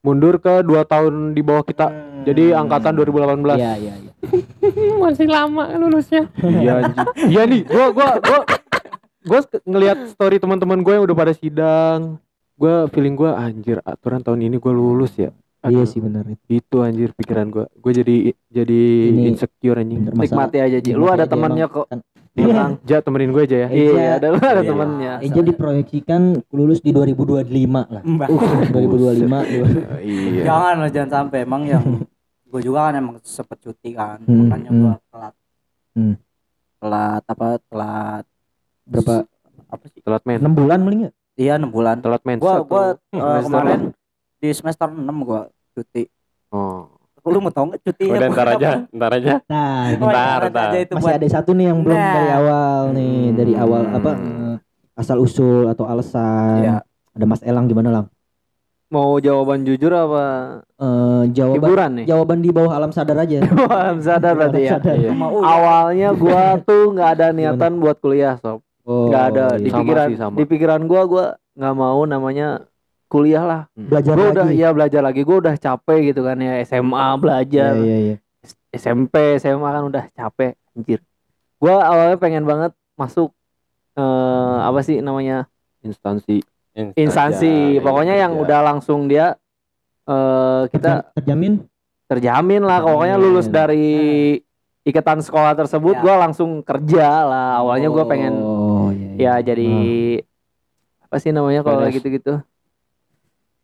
mundur 0.00 0.34
ke 0.36 0.60
dua 0.60 0.84
tahun 0.84 1.32
di 1.32 1.40
bawah 1.40 1.64
kita. 1.64 1.86
Jadi 2.22 2.52
angkatan 2.52 2.94
2018. 2.94 3.56
Iya 3.56 3.72
iya 3.74 3.94
iya. 3.98 4.12
Masih 5.02 5.26
lama 5.26 5.64
lulusnya. 5.74 6.28
Iya 6.38 6.72
anjing. 6.78 7.06
Iya 7.26 7.42
nih, 7.44 7.60
gua 7.64 7.86
gua 7.90 8.08
gua 8.18 8.40
gua 9.22 9.40
ngelihat 9.60 9.98
story 10.08 10.36
teman-teman 10.36 10.78
gue 10.78 10.92
yang 10.92 11.04
udah 11.04 11.16
pada 11.16 11.32
sidang. 11.32 12.16
Gua 12.54 12.86
feeling 12.88 13.12
gua 13.12 13.34
anjir 13.34 13.82
aturan 13.82 14.20
tahun 14.20 14.40
ini 14.40 14.56
gua 14.56 14.70
lulus 14.70 15.18
ya. 15.18 15.34
Iya 15.64 15.80
Aduh, 15.80 15.88
sih 15.88 15.98
benar 15.98 16.24
itu. 16.26 16.42
Itu 16.50 16.76
anjir 16.80 17.10
pikiran 17.12 17.48
gua. 17.48 17.64
Gua 17.74 17.90
jadi 17.90 18.16
jadi 18.46 18.80
Ini 19.10 19.32
insecure 19.32 19.78
anjing. 19.78 20.06
Nikmati 20.06 20.58
aja 20.58 20.76
Ji. 20.76 20.92
Lu 20.92 21.06
ada 21.06 21.24
temannya 21.24 21.64
kok. 21.66 21.88
Kan- 21.88 22.04
Bilang. 22.30 22.76
Ja 22.84 22.98
temenin 22.98 23.30
gue 23.30 23.42
aja 23.42 23.56
ya. 23.56 23.68
Eja. 23.68 23.92
Iya, 23.94 24.10
ada 24.18 24.26
lu 24.28 24.38
ada 24.38 24.58
Iya. 24.58 24.66
temannya. 24.66 25.12
Eja 25.22 25.40
diproyeksikan 25.40 26.22
lulus 26.50 26.78
di 26.78 26.90
2025 26.90 27.46
lah. 27.86 28.02
Mbak. 28.02 28.28
Uh, 28.34 28.62
2025. 28.68 29.46
iya. 30.04 30.42
Jangan 30.42 30.74
lah 30.76 30.90
jangan 30.90 31.10
sampai 31.14 31.38
emang 31.40 31.62
yang 31.64 31.84
gue 32.44 32.60
juga 32.60 32.86
kan 32.86 32.94
emang 32.96 33.16
sempet 33.20 33.58
cuti 33.58 33.90
kan 33.92 34.18
Hmm, 34.20 34.46
makanya 34.46 34.68
hmm. 34.68 34.78
gue 34.78 34.92
telat 35.08 35.34
Hmm. 35.90 36.14
telat 36.76 37.22
apa 37.24 37.46
telat 37.64 38.24
Berapa? 38.84 39.14
apa 39.68 39.84
sih 39.88 39.98
Telat 39.98 40.22
men. 40.22 40.38
6 40.38 40.52
bulan 40.52 40.78
enggak? 40.80 41.12
iya 41.34 41.54
enam 41.54 41.70
bulan 41.70 41.98
Telat 41.98 42.22
men. 42.22 42.38
gue 42.38 42.54
gua 42.62 42.94
eh, 42.94 43.18
semester. 43.18 43.42
kemarin 43.44 43.80
di 44.36 44.48
semester 44.50 44.86
6 44.86 45.02
gue 45.24 45.40
cuti 45.74 46.04
Oh. 46.48 46.86
lu 47.24 47.40
mau 47.40 47.48
tau 47.48 47.64
nggak 47.64 47.82
cuti 47.82 48.04
Udah 48.06 48.28
ntar 48.28 48.48
aja, 48.52 48.70
ntar 48.86 49.10
aja. 49.12 49.40
Nah, 49.44 49.90
Ntar, 49.90 50.40
ntar. 50.46 50.68
masih 50.92 51.12
ada 51.14 51.26
satu 51.26 51.50
nih 51.50 51.66
yang 51.66 51.80
belum 51.80 51.96
Nah. 51.96 52.12
dari 52.12 52.30
awal 52.30 52.78
nih, 52.92 53.16
Hmm. 53.24 53.34
dari 53.34 53.52
awal 53.54 53.82
apa 53.88 54.10
eh, 54.12 54.54
asal 54.94 55.16
usul 55.18 55.66
atau 55.66 55.84
alasan. 55.84 56.60
Iya. 56.60 56.76
Ada 57.10 57.24
Mas 57.24 57.40
Elang 57.40 57.64
gimana 57.64 57.88
Lang? 57.90 58.06
Mau 58.86 59.16
jawaban 59.18 59.64
jujur 59.64 59.88
apa 59.90 60.24
Eh, 60.76 61.22
jawaban 61.32 61.56
hiburan 61.58 61.90
nih? 61.96 62.06
jawaban 62.06 62.38
di 62.38 62.50
bawah 62.50 62.72
alam 62.72 62.90
sadar 62.90 63.16
aja. 63.18 63.40
Paham 63.72 63.98
sadar 63.98 64.36
berarti 64.36 64.60
ya. 64.62 64.76
Sadar. 64.76 64.94
Iya. 64.94 65.10
mau 65.10 65.34
Awalnya 65.34 66.08
gua 66.12 66.44
tuh 66.68 66.92
nggak 66.92 67.08
ada 67.10 67.26
niatan 67.30 67.72
buat 67.78 67.98
kuliah 67.98 68.36
sob. 68.36 68.60
Oh, 68.84 69.08
Nggak 69.08 69.24
ada 69.32 69.44
di 69.56 69.64
iya. 69.64 69.72
Sama 69.72 69.80
pikiran 69.80 70.06
sih, 70.06 70.18
sama. 70.20 70.36
di 70.36 70.44
pikiran 70.44 70.80
gua 70.84 71.02
gua 71.04 71.24
nggak 71.54 71.74
mau 71.74 72.04
namanya 72.04 72.68
kuliah 73.14 73.42
lah. 73.42 73.60
belajar 73.72 74.12
Gua 74.12 74.28
udah 74.32 74.44
lagi. 74.44 74.58
ya 74.58 74.68
belajar 74.70 75.00
lagi. 75.00 75.20
Gua 75.22 75.36
udah 75.38 75.54
capek 75.54 76.10
gitu 76.10 76.20
kan 76.20 76.34
ya 76.36 76.58
SMA 76.60 76.90
Iya, 76.98 77.14
belajar. 77.14 77.72
iya, 77.78 77.96
iya. 78.02 78.16
SMP 78.72 79.14
SMA 79.38 79.70
kan 79.70 79.84
udah 79.84 80.04
capek 80.10 80.58
anjir. 80.68 80.98
Gua 81.56 81.78
awalnya 81.80 82.18
pengen 82.18 82.42
banget 82.42 82.74
masuk 82.94 83.30
eh 83.94 84.02
apa 84.60 84.82
sih 84.82 84.98
namanya 84.98 85.46
Instansi. 85.80 86.42
instansi. 86.94 87.78
Kerja, 87.78 87.80
Pokoknya 87.80 88.14
yang 88.16 88.34
udah 88.34 88.60
langsung 88.60 89.06
dia 89.06 89.38
eh 90.04 90.62
kita 90.68 91.14
terjamin 91.14 91.62
terjamin 92.04 92.60
lah 92.60 92.82
pokoknya 92.82 93.16
lulus 93.16 93.46
dari 93.46 94.36
ikatan 94.82 95.18
sekolah 95.18 95.54
tersebut 95.54 95.94
Ya. 95.94 96.02
gua 96.02 96.14
langsung 96.20 96.60
kerja 96.60 97.08
lah 97.22 97.48
awalnya 97.56 97.88
gua 97.88 98.04
pengen 98.04 98.34
Oh, 98.36 98.90
iya, 98.90 99.38
ya 99.40 99.54
jadi 99.54 99.70
apa 101.00 101.16
sih 101.16 101.30
namanya 101.30 101.62
kalau 101.62 101.86
gitu-gitu 101.88 102.42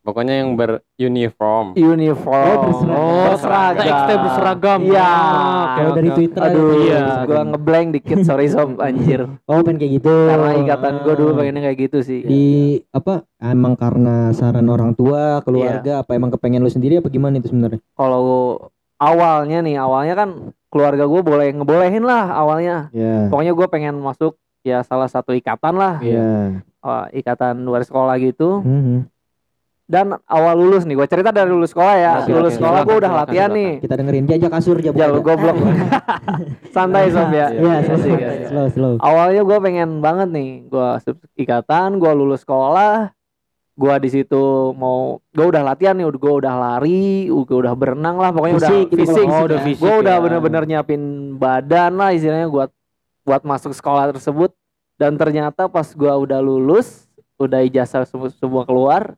Pokoknya 0.00 0.40
yang 0.40 0.56
beruniform. 0.56 1.76
uniform. 1.76 2.56
Oh, 2.56 2.72
berseragam. 2.72 3.28
berseragam. 3.28 3.76
TXT 3.76 4.10
berseragam. 4.16 4.80
iya. 4.80 5.04
Ah, 5.04 5.12
oke, 5.12 5.76
Kalau 5.76 5.92
dari 5.92 6.08
oke. 6.08 6.16
Twitter 6.16 6.40
aduh. 6.40 6.70
Iya. 6.80 7.00
gua 7.28 7.40
ngeblank 7.44 7.88
dikit 7.92 8.18
sorry 8.24 8.48
sob. 8.48 8.80
Anjir. 8.80 9.28
Oh, 9.44 9.60
pengen 9.60 9.76
kayak 9.76 9.92
gitu. 10.00 10.08
karena 10.08 10.50
ikatan 10.56 10.92
gua 11.04 11.14
dulu 11.14 11.30
pengennya 11.36 11.62
kayak 11.68 11.78
gitu 11.84 11.98
sih. 12.00 12.24
Di 12.24 12.44
apa 12.90 13.28
emang 13.38 13.76
karena 13.76 14.32
saran 14.32 14.66
orang 14.66 14.96
tua 14.96 15.44
keluarga 15.44 16.00
apa 16.00 16.16
emang 16.16 16.32
kepengen 16.32 16.64
lu 16.64 16.72
sendiri 16.72 16.96
apa 16.96 17.12
gimana 17.12 17.36
itu 17.36 17.52
sebenarnya? 17.52 17.84
Kalau 17.92 18.56
awalnya 18.96 19.60
nih 19.60 19.76
awalnya 19.76 20.14
kan 20.16 20.28
keluarga 20.72 21.04
gue 21.04 21.20
boleh 21.20 21.52
ngebolehin 21.52 22.08
lah 22.08 22.32
awalnya. 22.32 22.88
Ya 22.90 23.28
pokoknya 23.28 23.52
gue 23.52 23.66
pengen 23.68 24.00
masuk 24.00 24.40
ya 24.64 24.80
salah 24.80 25.12
satu 25.12 25.36
ikatan 25.36 25.76
lah. 25.76 26.00
Ya 26.00 26.64
eh, 26.64 27.04
ikatan 27.20 27.68
luar 27.68 27.84
sekolah 27.84 28.16
gitu. 28.16 28.64
Mhm. 28.64 29.19
Dan 29.90 30.06
awal 30.24 30.54
lulus 30.54 30.86
nih 30.86 30.94
gue 30.94 31.02
cerita 31.04 31.28
dari 31.28 31.50
lulus 31.50 31.74
sekolah 31.74 31.96
ya 31.96 32.12
Oke, 32.22 32.30
lulus 32.30 32.54
oke. 32.54 32.58
sekolah 32.62 32.80
gue 32.80 32.96
udah 32.96 33.12
latihan 33.16 33.50
silakan. 33.50 33.58
nih 33.58 33.70
kita 33.82 33.94
dengerin 33.98 34.24
dia 34.24 34.36
aja 34.38 34.48
kasur 34.48 34.76
aja 34.78 34.90
jauh 34.94 35.18
goblok 35.18 35.56
santai 36.70 37.10
sob 37.10 37.30
ya 37.30 37.46
ya 37.50 37.82
Asik, 37.82 37.98
slow, 37.98 38.14
asik. 38.14 38.46
slow 38.46 38.66
slow 38.70 38.92
awalnya 39.00 39.42
gue 39.42 39.58
pengen 39.60 39.98
banget 39.98 40.28
nih 40.30 40.48
gue 40.64 40.88
ikatan 41.36 41.98
gue 41.98 42.12
lulus 42.12 42.40
sekolah 42.40 43.10
gue 43.72 43.94
di 43.98 44.10
situ 44.12 44.42
mau 44.72 45.18
gue 45.26 45.46
udah 45.48 45.62
latihan 45.64 45.92
nih 45.92 46.06
gue 46.06 46.32
udah 46.36 46.54
lari 46.54 47.02
gue 47.26 47.58
udah 47.58 47.74
berenang 47.74 48.14
lah 48.14 48.30
pokoknya 48.30 48.56
Fisik 48.56 48.70
udah 48.86 48.86
gitu 48.86 49.00
fisik 49.02 49.24
kalau 49.24 49.34
Oh, 49.34 49.46
udah 49.46 49.58
ya. 49.58 49.64
fisik. 49.64 49.80
gue 49.80 49.94
udah 49.98 50.14
ya. 50.14 50.22
bener-bener 50.22 50.62
nyiapin 50.66 51.02
badan 51.34 51.92
lah 51.96 52.12
istilahnya 52.12 52.46
buat 52.46 52.70
buat 53.22 53.42
masuk 53.42 53.72
sekolah 53.72 54.12
tersebut 54.12 54.52
dan 54.94 55.16
ternyata 55.16 55.66
pas 55.66 55.88
gue 55.88 56.12
udah 56.14 56.38
lulus 56.38 57.08
udah 57.36 57.64
ijazah 57.64 58.04
semua 58.04 58.62
keluar 58.62 59.16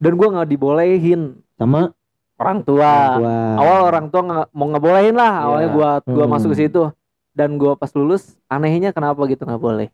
dan 0.00 0.12
gue 0.12 0.26
nggak 0.26 0.48
dibolehin. 0.48 1.20
Sama 1.54 1.92
orang 2.34 2.58
tua. 2.60 3.20
Tua. 3.20 3.36
Awal 3.54 3.80
orang 3.86 4.06
tua 4.08 4.22
nggak 4.22 4.46
mau 4.50 4.66
ngebolehin 4.66 5.12
lah 5.12 5.30
Iya. 5.30 5.44
awalnya 5.44 5.68
gua 5.70 5.90
gua 6.02 6.24
Hmm. 6.24 6.32
masuk 6.32 6.48
ke 6.50 6.58
situ. 6.58 6.82
Dan 7.30 7.54
gua 7.54 7.72
pas 7.74 7.92
lulus 7.92 8.34
anehnya 8.46 8.90
kenapa 8.90 9.20
gitu? 9.24 9.44
Nggak 9.44 9.60
boleh. 9.60 9.88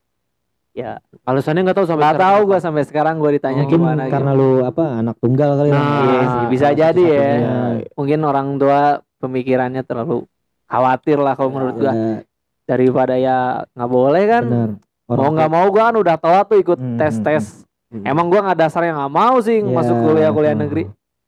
Ya 0.71 1.01
Alasannya 1.23 1.65
nggak 1.65 1.75
tahu 1.75 1.87
sampai 1.87 2.05
sekarang 2.07 2.23
tahu 2.23 2.41
gua 2.47 2.59
sampai 2.59 2.83
sekarang 2.85 3.15
gua 3.17 3.31
ditanya 3.31 3.65
mungkin 3.65 3.77
gimana 3.77 4.03
karena 4.07 4.31
gitu. 4.31 4.41
lu 4.41 4.51
apa 4.63 4.85
anak 4.95 5.17
tunggal 5.19 5.51
kali 5.55 5.69
Nah, 5.69 5.81
Lang. 5.81 5.91
Iya 5.99 6.21
bisa 6.47 6.69
jadi 6.71 7.03
ya. 7.03 7.27
mungkin 7.93 8.19
orang 8.23 8.49
tua 8.57 8.81
pemikirannya 9.19 9.83
terlalu 9.83 10.23
khawatir 10.65 11.17
lah 11.17 11.35
kalau 11.35 11.51
menurut 11.51 11.77
gua. 11.77 11.91
Ya, 11.91 12.15
daripada 12.65 13.15
ya 13.17 13.37
nggak 13.73 13.91
boleh 13.91 14.23
kan. 14.25 14.45
Benar. 14.45 14.71
Mau 15.09 15.31
nggak 15.33 15.51
mau 15.51 15.67
gua 15.67 15.83
kan 15.85 15.97
udah 15.97 16.17
telat 16.17 16.47
tuh 16.47 16.59
ikut 16.61 16.79
Hmm, 16.79 16.95
tes 16.97 17.15
tes 17.19 17.45
Hmm. 17.87 18.03
emang 18.03 18.27
gua 18.27 18.43
nggak 18.43 18.59
dasarnya 18.61 18.93
nggak 18.95 19.13
mau 19.13 19.39
sih 19.39 19.59
Ya, 19.59 19.71
masuk 19.71 19.97
kuliah 20.03 20.31
kuliah 20.31 20.53
hmm. 20.53 20.63
negeri 20.63 20.83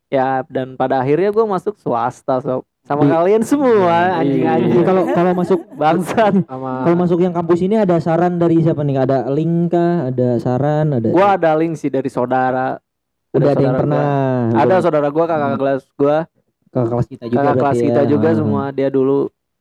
ya 0.09 0.43
dan 0.45 0.75
pada 0.75 0.99
akhirnya 0.99 1.31
gua 1.31 1.47
masuk 1.49 1.77
swasta 1.77 2.41
sob 2.41 2.63
sama 2.83 3.05
Di- 3.05 3.13
kalian 3.13 3.43
semua 3.43 3.95
Iya. 4.11 4.19
anjing-anjing 4.19 4.83
kalau 4.83 5.03
kalau 5.07 5.33
masuk 5.35 5.61
bangsat 5.81 6.35
kalau 6.49 6.97
masuk 6.97 7.19
yang 7.21 7.31
kampus 7.31 7.61
ini 7.61 7.77
ada 7.77 7.95
saran 7.99 8.37
dari 8.37 8.59
siapa 8.59 8.81
nih 8.81 8.99
ada 8.99 9.29
link 9.29 9.71
kah 9.71 10.09
ada 10.09 10.29
saran 10.37 10.87
ada 10.93 11.09
gua 11.09 11.37
ada 11.37 11.55
link 11.55 11.77
sih 11.77 11.89
dari 11.89 12.09
saudara 12.09 12.75
udah 13.31 13.45
ada 13.45 13.55
yang 13.55 13.71
saudara 13.71 13.79
pernah 13.79 14.03
gua. 14.49 14.59
ada 14.59 14.75
saudara 14.81 15.09
gua 15.09 15.25
kakak 15.27 15.51
kelas 15.55 15.83
gua 15.95 16.17
ke 16.67 16.81
kelas 16.83 17.07
kita 17.07 17.25
juga 17.25 17.39
kakak 17.39 17.55
kelas 17.55 17.63
berarti 17.71 17.87
kita 17.87 18.03
ya. 18.03 18.09
juga 18.09 18.29
Ah. 18.29 18.35
semua 18.35 18.63
dia 18.71 18.89
dulu 18.89 19.19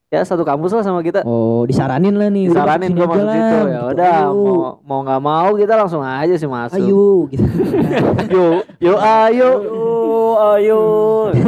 ya 0.08 0.24
satu 0.24 0.42
kampus 0.42 0.72
lah 0.72 0.82
sama 0.82 1.00
kita. 1.00 1.20
Oh, 1.22 1.64
disaranin 1.64 2.14
lah 2.14 2.28
nih. 2.28 2.48
Disaranin 2.48 2.92
gue 2.92 3.04
masuk 3.04 3.28
situ 3.28 3.58
ya 3.60 3.60
gitu. 3.60 3.92
udah 3.92 4.16
Ayo, 4.18 4.32
mau 4.32 4.56
mau 4.82 5.00
nggak 5.02 5.22
mau 5.22 5.50
kita 5.54 5.74
langsung 5.76 6.00
aja 6.00 6.32
sih 6.34 6.48
masuk. 6.48 6.78
Ayo 6.78 7.06
gitu. 7.28 7.44
Yo, 8.34 8.46
yo 8.78 8.94
ayo. 8.96 9.50
Ayo, 9.58 10.20
ayo. 10.54 10.82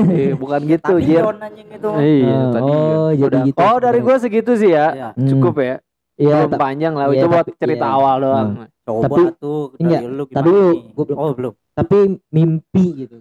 Eh, 0.10 0.34
bukan 0.34 0.60
gitu, 0.66 0.94
Tapi 0.94 1.06
Jir. 1.06 1.24
Itu. 1.70 1.90
Iya, 1.96 2.36
Oh, 2.36 2.52
tadi. 2.52 2.70
oh, 2.70 3.10
jadi 3.14 3.26
Udah. 3.30 3.42
gitu. 3.46 3.60
Oh, 3.62 3.78
dari 3.78 4.00
gue 4.00 4.16
segitu 4.18 4.52
sih 4.54 4.70
ya. 4.70 4.88
Ya, 4.92 5.10
Hmm. 5.14 5.30
Cukup 5.30 5.56
ya. 5.58 5.76
Iya, 6.16 6.36
Belum 6.44 6.60
panjang 6.60 6.94
lah. 6.94 7.06
iya, 7.08 7.24
Itu 7.24 7.28
buat 7.28 7.48
tapi- 7.48 7.56
cerita 7.58 7.86
iya. 7.86 7.96
awal 7.96 8.16
doang. 8.20 8.50
coba 8.82 9.06
Tapi- 9.06 9.24
tuh 9.38 9.60
enggak, 9.78 10.02
lu 10.04 10.24
gimana 10.26 10.44
nih? 10.44 10.78
gua 10.92 11.04
belum- 11.06 11.20
Oh, 11.22 11.32
belum. 11.32 11.54
tapi 11.72 11.98
mimpi 12.28 12.86
gitu. 12.98 13.18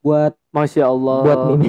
Buat 0.00 0.32
Masya 0.54 0.86
Allah. 0.86 1.18
buat 1.20 1.38
mimpi. 1.50 1.68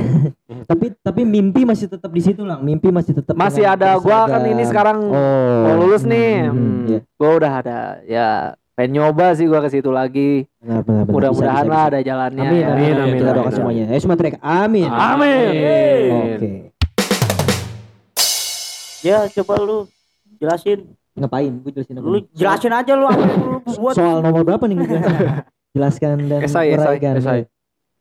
tapi 0.69 0.85
tapi 1.01 1.21
mimpi 1.25 1.65
masih 1.65 1.89
tetap 1.89 2.13
di 2.13 2.21
situ 2.21 2.45
lah. 2.45 2.61
Mimpi 2.61 2.93
masih 2.93 3.17
tetap 3.17 3.33
Masih 3.33 3.65
ada 3.65 3.97
gua 3.97 4.29
kan 4.29 4.37
berseragam. 4.39 4.53
ini 4.53 4.63
sekarang 4.63 4.97
oh. 5.09 5.57
mau 5.65 5.73
lulus 5.81 6.05
nih. 6.05 6.45
Hmm, 6.45 6.53
Hmm, 6.53 6.79
iya. 6.85 6.99
Gua 7.17 7.29
udah 7.33 7.51
ada 7.51 7.79
ya 8.05 8.29
pengen 8.75 8.91
nyoba 8.93 9.33
sih 9.33 9.49
gua 9.49 9.59
ke 9.59 9.73
situ 9.73 9.89
lagi. 9.89 10.45
Benar, 10.61 10.85
benar, 10.85 11.01
benar. 11.03 11.13
Mudah-mudahan 11.17 11.65
lah 11.65 11.83
ada 11.89 11.99
jalannya. 11.99 12.45
Amin, 12.45 12.61
ya. 12.61 12.67
amin, 12.69 12.93
amin. 12.93 12.93
Kita 12.93 13.25
amin, 13.25 13.33
doakan 13.33 13.41
amin. 13.43 13.57
semuanya. 13.57 13.83
Eh, 13.89 13.99
semua 13.99 14.15
teriak 14.15 14.37
amin. 14.39 14.89
Amin. 14.89 15.49
Oke. 16.13 16.51
Ya, 19.01 19.17
coba 19.31 19.53
lu 19.61 19.77
jelasin. 20.37 20.79
Ngapain? 21.15 21.51
Gue 21.57 21.71
jelasin 21.71 21.95
apa? 21.95 22.05
Lu 22.05 22.17
jelasin 22.33 22.71
aja 22.71 22.91
lu 22.93 23.05
apa 23.05 23.21
yang 23.23 23.39
lu 23.39 23.59
buat. 23.63 23.93
Soal 23.95 24.17
nomor 24.19 24.41
berapa 24.43 24.61
nih 24.65 24.75
gue 24.77 24.87
jelasin? 24.89 25.17
Jelaskan 25.75 26.15
dan 26.31 26.39
Esai, 26.39 26.71
esai, 26.71 26.87
uraikan. 26.87 27.13
esai. 27.19 27.41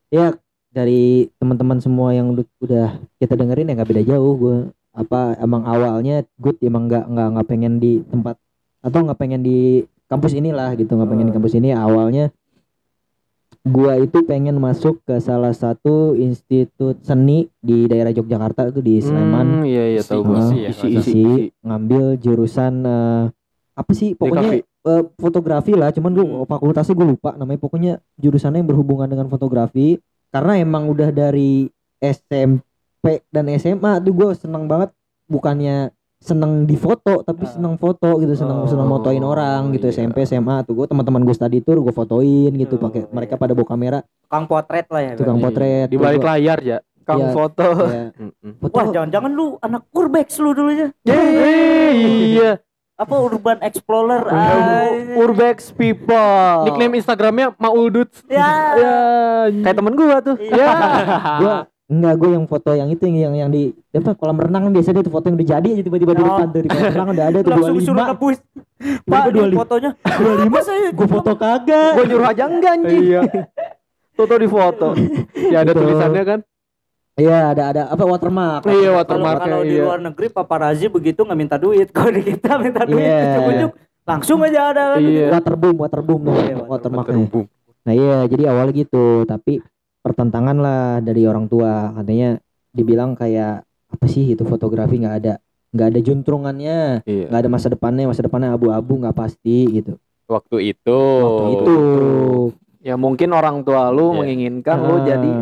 Ya 0.07 0.31
dari 0.75 1.31
teman-teman 1.39 1.79
semua 1.79 2.11
yang 2.11 2.35
udah- 2.35 2.99
kita 3.23 3.39
dengerin 3.39 3.71
ya 3.71 3.75
nggak 3.79 3.91
beda 3.95 4.03
jauh. 4.03 4.35
Gue 4.35 4.57
apa 4.95 5.39
emang 5.39 5.63
awalnya 5.67 6.27
good 6.39 6.59
emang 6.63 6.91
nggak 6.91 7.07
nggak 7.07 7.29
nggak 7.35 7.47
pengen 7.47 7.79
di 7.79 8.03
tempat 8.11 8.35
atau 8.79 8.99
nggak 9.07 9.19
pengen 9.19 9.43
di 9.43 9.83
kampus 10.11 10.35
inilah 10.35 10.75
gitu 10.75 10.95
nggak 10.95 11.11
pengen 11.11 11.27
di 11.31 11.35
kampus 11.35 11.55
ini. 11.55 11.71
Awalnya 11.71 12.35
gua 13.65 13.97
itu 13.97 14.21
pengen 14.29 14.61
masuk 14.61 15.01
ke 15.09 15.17
salah 15.25 15.57
satu 15.57 16.13
institut 16.15 17.01
seni 17.01 17.49
di 17.65 17.89
daerah 17.89 18.13
Yogyakarta 18.13 18.69
itu 18.69 18.85
di 18.85 19.01
Sleman. 19.01 19.63
Hmm, 19.63 19.65
iya 19.65 19.97
iya 19.97 20.03
tahu 20.05 20.21
gua. 20.21 20.43
Isi, 20.53 20.53
isi 20.53 20.61
ya, 20.61 20.69
Isi 20.69 20.87
isi. 20.91 20.99
isi. 21.01 21.25
Ngambil 21.65 22.21
jurusan 22.21 22.85
eh, 22.85 23.23
apa 23.75 23.91
sih 23.97 24.13
pokoknya 24.13 24.61
eh, 24.61 25.03
fotografi 25.17 25.73
lah. 25.73 25.91
Cuman 25.97 26.13
gue 26.13 26.27
fakultasnya 26.45 26.93
gue 26.93 27.07
lupa 27.17 27.33
namanya. 27.41 27.57
Pokoknya 27.57 27.93
jurusannya 28.21 28.61
yang 28.61 28.69
berhubungan 28.69 29.09
dengan 29.09 29.33
fotografi 29.33 29.97
karena 30.35 30.59
emang 30.59 30.91
udah 30.91 31.09
dari 31.09 31.71
SMP 31.97 32.61
dan 33.29 33.47
SMA 33.55 34.03
tuh 34.03 34.11
gue 34.11 34.29
seneng 34.35 34.67
banget 34.67 34.91
bukannya 35.25 35.89
seneng 36.19 36.65
di 36.65 36.75
foto 36.75 37.21
tapi 37.21 37.45
Ah. 37.45 37.53
seneng 37.53 37.77
foto 37.77 38.17
gitu 38.17 38.35
seneng 38.35 38.65
seneng 38.65 38.89
Oh, 38.89 38.93
motoin 38.93 39.21
orang 39.21 39.71
gitu 39.71 39.87
iya. 39.87 39.95
SMP 39.95 40.25
SMA 40.25 40.65
tuh 40.65 40.75
gue 40.75 40.87
teman-teman 40.87 41.21
gue 41.21 41.33
study 41.33 41.61
tour 41.61 41.79
gue 41.79 41.93
fotoin 41.93 42.51
gitu 42.51 42.75
Oh, 42.75 42.83
pakai 42.83 43.05
iya. 43.05 43.13
mereka 43.13 43.35
pada 43.37 43.53
bawa 43.53 43.69
kamera 43.69 43.99
Tukang 44.25 44.45
potret 44.45 44.87
lah 44.89 45.03
ya. 45.03 45.13
tukang 45.15 45.37
Iya. 45.37 45.45
potret 45.45 45.87
Di 45.87 45.97
balik 45.97 46.19
Gua- 46.19 46.29
layar 46.35 46.59
ya. 46.61 46.79
Kang 47.05 47.21
Iya. 47.21 47.31
foto. 47.31 47.69
ya, 47.87 48.05
foto 48.59 48.75
Wah, 48.75 48.87
jangan-jangan 48.89 49.31
lu 49.31 49.61
anak 49.61 49.85
urbex 49.93 50.41
lu 50.41 50.51
dulunya. 50.51 50.89
Iya. 51.05 52.57
Apa 52.95 53.15
urban 53.19 53.59
explorer? 53.59 54.23
Ay. 54.31 55.19
Urbex 55.19 55.75
people. 55.75 56.63
Nickname 56.63 57.03
Instagramnya 57.03 57.51
Maudut. 57.59 58.07
Ya. 58.31 58.51
Ya. 58.79 58.97
kayak 59.51 59.75
temen 59.75 59.95
gua 59.95 60.23
tuh. 60.23 60.39
Iya. 60.39 60.71
gua 61.43 61.55
enggak 61.85 62.15
gue 62.17 62.31
yang 62.33 62.45
foto 62.49 62.73
yang 62.73 62.89
itu 62.89 63.05
yang 63.05 63.29
yang, 63.29 63.35
yang 63.45 63.51
di 63.53 63.63
apa 63.93 64.17
kolam 64.17 64.41
renang 64.41 64.73
biasanya 64.73 65.05
itu 65.05 65.13
foto 65.13 65.29
yang 65.29 65.37
udah 65.37 65.49
jadi 65.53 65.69
aja 65.69 65.83
tiba-tiba 65.85 66.13
di 66.17 66.23
Oh. 66.25 66.27
depan 66.33 66.47
tuh 66.49 66.61
di 66.65 66.69
kolam 66.73 66.87
renang 66.89 67.09
udah 67.13 67.25
ada 67.29 67.39
tuh 67.39 67.51
Langsung 67.53 67.77
disuruh 67.77 67.97
25 68.01 68.09
nebus. 68.09 68.37
Tiba-tiba 68.81 69.13
Pak, 69.13 69.25
25. 69.29 69.61
fotonya. 69.61 69.91
25 70.01 70.61
saya 70.65 70.89
gue 70.91 71.09
foto 71.13 71.33
kagak 71.37 71.91
Gua 71.93 72.05
nyuruh 72.09 72.29
aja 72.31 72.43
enggak 72.49 72.73
anjing. 72.79 73.03
Iya. 73.05 73.23
Foto 74.15 74.35
di 74.39 74.49
foto. 74.49 74.89
Ya 75.35 75.59
ada 75.61 75.73
tulisannya 75.75 76.23
kan. 76.25 76.39
Iya 77.17 77.51
ada 77.51 77.63
ada 77.69 77.83
apa 77.89 78.03
watermark 78.03 78.63
Iya 78.65 78.75
Kalau 78.85 78.99
watermarknya 78.99 79.47
kalau 79.49 79.63
di 79.63 79.71
iya. 79.73 79.83
luar 79.83 80.01
negeri 80.01 80.27
paparazzi 80.29 80.87
begitu 80.89 81.21
nggak 81.21 81.39
minta 81.39 81.57
duit. 81.57 81.89
Kalau 81.95 82.11
di 82.11 82.23
kita 82.23 82.51
minta 82.57 82.83
duit 82.83 83.03
Iya. 83.03 83.19
ujuk-ujuk 83.39 83.71
langsung 84.05 84.39
aja 84.41 84.61
ada. 84.69 84.85
Iya. 84.97 85.31
waterboom 85.31 85.77
waterboom 85.79 86.21
tuh 86.23 86.35
Iya, 86.37 86.57
watermarknya 86.61 87.15
Terhubung. 87.17 87.47
nah 87.81 87.93
iya 87.93 88.25
jadi 88.25 88.43
awalnya 88.49 88.75
gitu 88.79 89.05
tapi 89.25 89.61
pertentangan 90.01 90.57
lah 90.57 90.83
dari 90.99 91.25
orang 91.25 91.47
tua 91.47 91.93
katanya 91.95 92.41
dibilang 92.71 93.13
kayak 93.13 93.61
apa 93.65 94.07
sih 94.07 94.25
itu 94.27 94.43
fotografi 94.43 94.97
nggak 94.97 95.17
ada 95.19 95.35
nggak 95.71 95.87
ada 95.87 96.01
juntrungannya 96.01 96.79
Iya. 97.03 97.27
nggak 97.29 97.41
ada 97.41 97.51
masa 97.51 97.69
depannya 97.69 98.05
masa 98.05 98.21
depannya 98.21 98.51
abu-abu 98.51 98.99
nggak 98.99 99.15
pasti 99.15 99.69
gitu 99.71 99.97
Waktu 100.25 100.73
itu. 100.73 101.01
waktu 101.21 101.47
itu 101.55 101.77
Ya 102.81 102.97
mungkin 102.97 103.31
orang 103.31 103.63
tua 103.63 103.89
lu 103.89 104.11
Iya. 104.11 104.17
menginginkan 104.19 104.77
lu 104.79 104.95
Ah. 104.95 105.05
jadi 105.07 105.33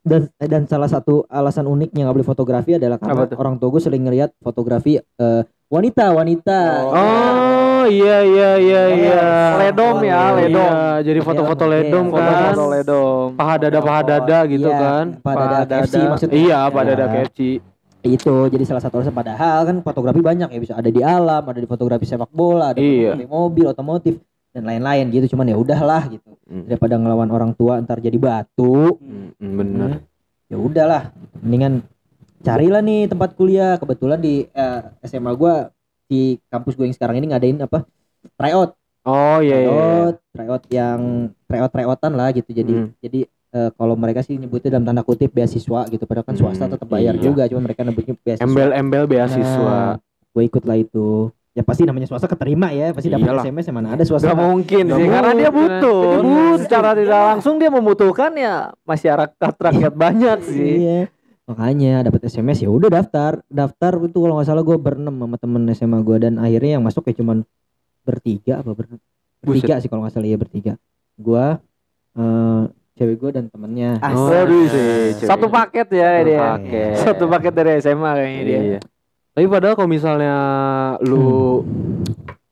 dan 0.00 0.32
dan 0.36 0.64
salah 0.64 0.88
satu 0.88 1.28
alasan 1.28 1.64
uniknya 1.64 2.08
nggak 2.08 2.16
boleh 2.16 2.28
fotografi 2.28 2.72
adalah 2.72 2.96
karena 2.96 3.28
orang 3.30 3.56
tua 3.56 3.68
gue 3.68 3.82
sering 3.82 4.00
ngeliat 4.00 4.32
fotografi 4.38 4.96
eh, 4.96 5.42
wanita 5.68 6.10
wanita 6.10 6.60
Oh 6.90 7.84
iya 7.84 8.20
iya 8.20 8.50
iya 8.56 8.82
iya. 8.90 9.22
Ledom 9.58 10.00
ya, 10.02 10.36
ledom. 10.36 10.68
Iya, 10.68 11.00
jadi 11.00 11.20
foto-foto 11.20 11.64
Iya, 11.64 11.72
ledom 11.80 12.06
iya, 12.06 12.12
kan. 12.12 12.24
foto-foto 12.28 12.64
ledom. 12.68 13.26
Paha 13.34 13.54
dada 13.56 13.78
paha 13.80 14.00
dada 14.04 14.38
gitu 14.44 14.68
Iya, 14.68 14.76
kan. 14.78 15.06
pada 15.18 15.44
ada 15.58 15.76
KFC 15.80 15.94
maksudnya 16.04 16.36
Iya, 16.36 16.58
pada 16.68 16.90
dada 16.90 17.06
Iya. 17.06 17.14
KFC. 17.24 17.40
itu 18.00 18.32
jadi 18.48 18.64
salah 18.64 18.80
satu 18.80 18.96
alasan 18.96 19.12
padahal 19.12 19.60
kan 19.62 19.76
fotografi 19.84 20.20
banyak 20.20 20.48
ya 20.48 20.56
bisa 20.58 20.72
ada 20.72 20.88
di 20.88 21.04
alam 21.04 21.44
ada 21.44 21.60
di 21.60 21.68
fotografi 21.68 22.08
sepak 22.08 22.32
bola 22.32 22.72
ada 22.72 22.80
Iya. 22.80 23.12
fotografi 23.12 23.28
mobil 23.28 23.64
otomotif 23.68 24.14
dan 24.50 24.62
lain-lain 24.64 25.06
gitu 25.10 25.34
cuman 25.34 25.46
ya 25.46 25.56
udahlah 25.56 26.04
gitu 26.08 26.26
Mm, 26.50 26.66
daripada 26.66 26.98
ngelawan 26.98 27.30
orang 27.30 27.54
tua 27.54 27.78
ntar 27.78 28.02
jadi 28.02 28.18
batu 28.18 28.98
mm, 28.98 29.38
mm, 29.38 29.54
Bener. 29.54 29.90
ya 30.46 30.58
udahlah 30.58 31.14
mendingan 31.38 31.86
carilah 32.40 32.80
nih 32.80 33.06
tempat 33.06 33.38
kuliah 33.38 33.78
kebetulan 33.78 34.18
di 34.18 34.44
eh, 34.44 34.80
SMA 35.04 35.30
gua 35.32 35.70
di 36.04 36.42
kampus 36.44 36.74
gue 36.74 36.84
yang 36.84 36.92
sekarang 36.92 37.16
ini 37.16 37.30
ngadain 37.30 37.54
apa 37.60 37.86
tryout 38.34 38.74
Oh 39.00 39.38
iya 39.38 39.56
iya. 39.56 39.62
iya. 39.62 39.70
tryout 39.70 40.16
tryout 40.28 40.64
yang 40.68 41.00
tryout 41.46 41.70
tryout-an 41.70 42.12
lah 42.12 42.28
gitu 42.30 42.50
jadi 42.50 42.72
Hmm. 42.74 42.90
jadi 42.98 43.20
eh, 43.50 43.70
kalau 43.72 43.94
mereka 43.94 44.20
sih 44.20 44.34
nyebutnya 44.34 44.74
dalam 44.74 44.84
tanda 44.84 45.00
kutip 45.00 45.30
beasiswa 45.30 45.86
gitu 45.86 46.02
padahal 46.02 46.26
kan 46.26 46.34
swasta 46.34 46.66
Hmm, 46.66 46.74
tetap 46.74 46.88
bayar 46.88 47.14
iya. 47.14 47.22
juga 47.22 47.46
cuma 47.46 47.62
mereka 47.62 47.80
nyebutnya 47.80 48.18
beasiswa 48.18 48.42
Embel-embel 48.42 49.06
beasiswa. 49.06 50.02
gue 50.28 50.42
ikut 50.44 50.62
lah 50.62 50.76
itu 50.76 51.30
ya 51.50 51.62
pasti 51.62 51.82
namanya 51.82 52.06
swasta 52.06 52.26
keterima 52.26 52.70
ya 52.70 52.94
pasti 52.94 53.10
dapat 53.10 53.26
Iyalah. 53.26 53.44
SMS 53.44 53.64
ya 53.66 53.72
mana 53.72 53.88
ada 53.92 54.04
swasta 54.06 54.30
Gak 54.30 54.38
mungkin 54.38 54.84
sih 54.86 55.06
karena 55.06 55.32
dia 55.34 55.50
mungkin. 55.50 55.80
butuh. 55.82 56.00
Dia 56.00 56.20
butuh. 56.22 56.54
Secara 56.62 56.90
tidak 56.94 57.20
langsung 57.26 57.54
dia 57.58 57.70
membutuhkan 57.70 58.30
ya 58.34 58.54
masyarakat 58.82 59.52
rakyat 59.58 59.92
banyak 59.94 60.38
sih. 60.46 60.70
iya 60.80 61.00
makanya 61.44 62.06
dapat 62.06 62.22
SMS 62.24 62.62
ya 62.62 62.70
udah 62.70 62.86
daftar 62.88 63.42
daftar 63.44 63.98
itu 64.00 64.14
kalau 64.14 64.38
nggak 64.38 64.46
salah 64.46 64.62
gue 64.62 64.76
berenam 64.76 65.10
sama 65.12 65.34
temen 65.34 65.66
SMA 65.74 65.98
gue 66.00 66.16
dan 66.20 66.38
akhirnya 66.38 66.78
yang 66.78 66.84
masuk 66.84 67.02
ya 67.04 67.14
cuman 67.16 67.42
bertiga 68.00 68.62
apa 68.62 68.70
ber 68.70 68.86
bertiga 69.40 69.82
sih 69.82 69.90
kalau 69.90 70.06
nggak 70.06 70.14
salah 70.14 70.26
ya 70.26 70.38
bertiga 70.38 70.72
gue 71.16 71.44
eh 72.14 72.62
cewek 72.92 73.16
gue 73.16 73.30
dan 73.32 73.48
temennya. 73.48 73.96
Waduh 73.98 74.64
sih. 74.68 75.24
Satu 75.24 75.48
paket 75.48 75.88
ya 75.88 76.10
Satu 76.12 76.26
dia. 76.26 76.38
paket. 76.44 76.92
Satu 77.00 77.24
paket 77.26 77.52
dari 77.52 77.70
SMA 77.80 78.10
kayaknya 78.12 78.42
dia. 78.44 78.60
Iya. 78.60 78.80
Tapi 79.40 79.48
padahal 79.48 79.72
kalau 79.72 79.88
misalnya 79.88 80.34
lu 81.00 81.64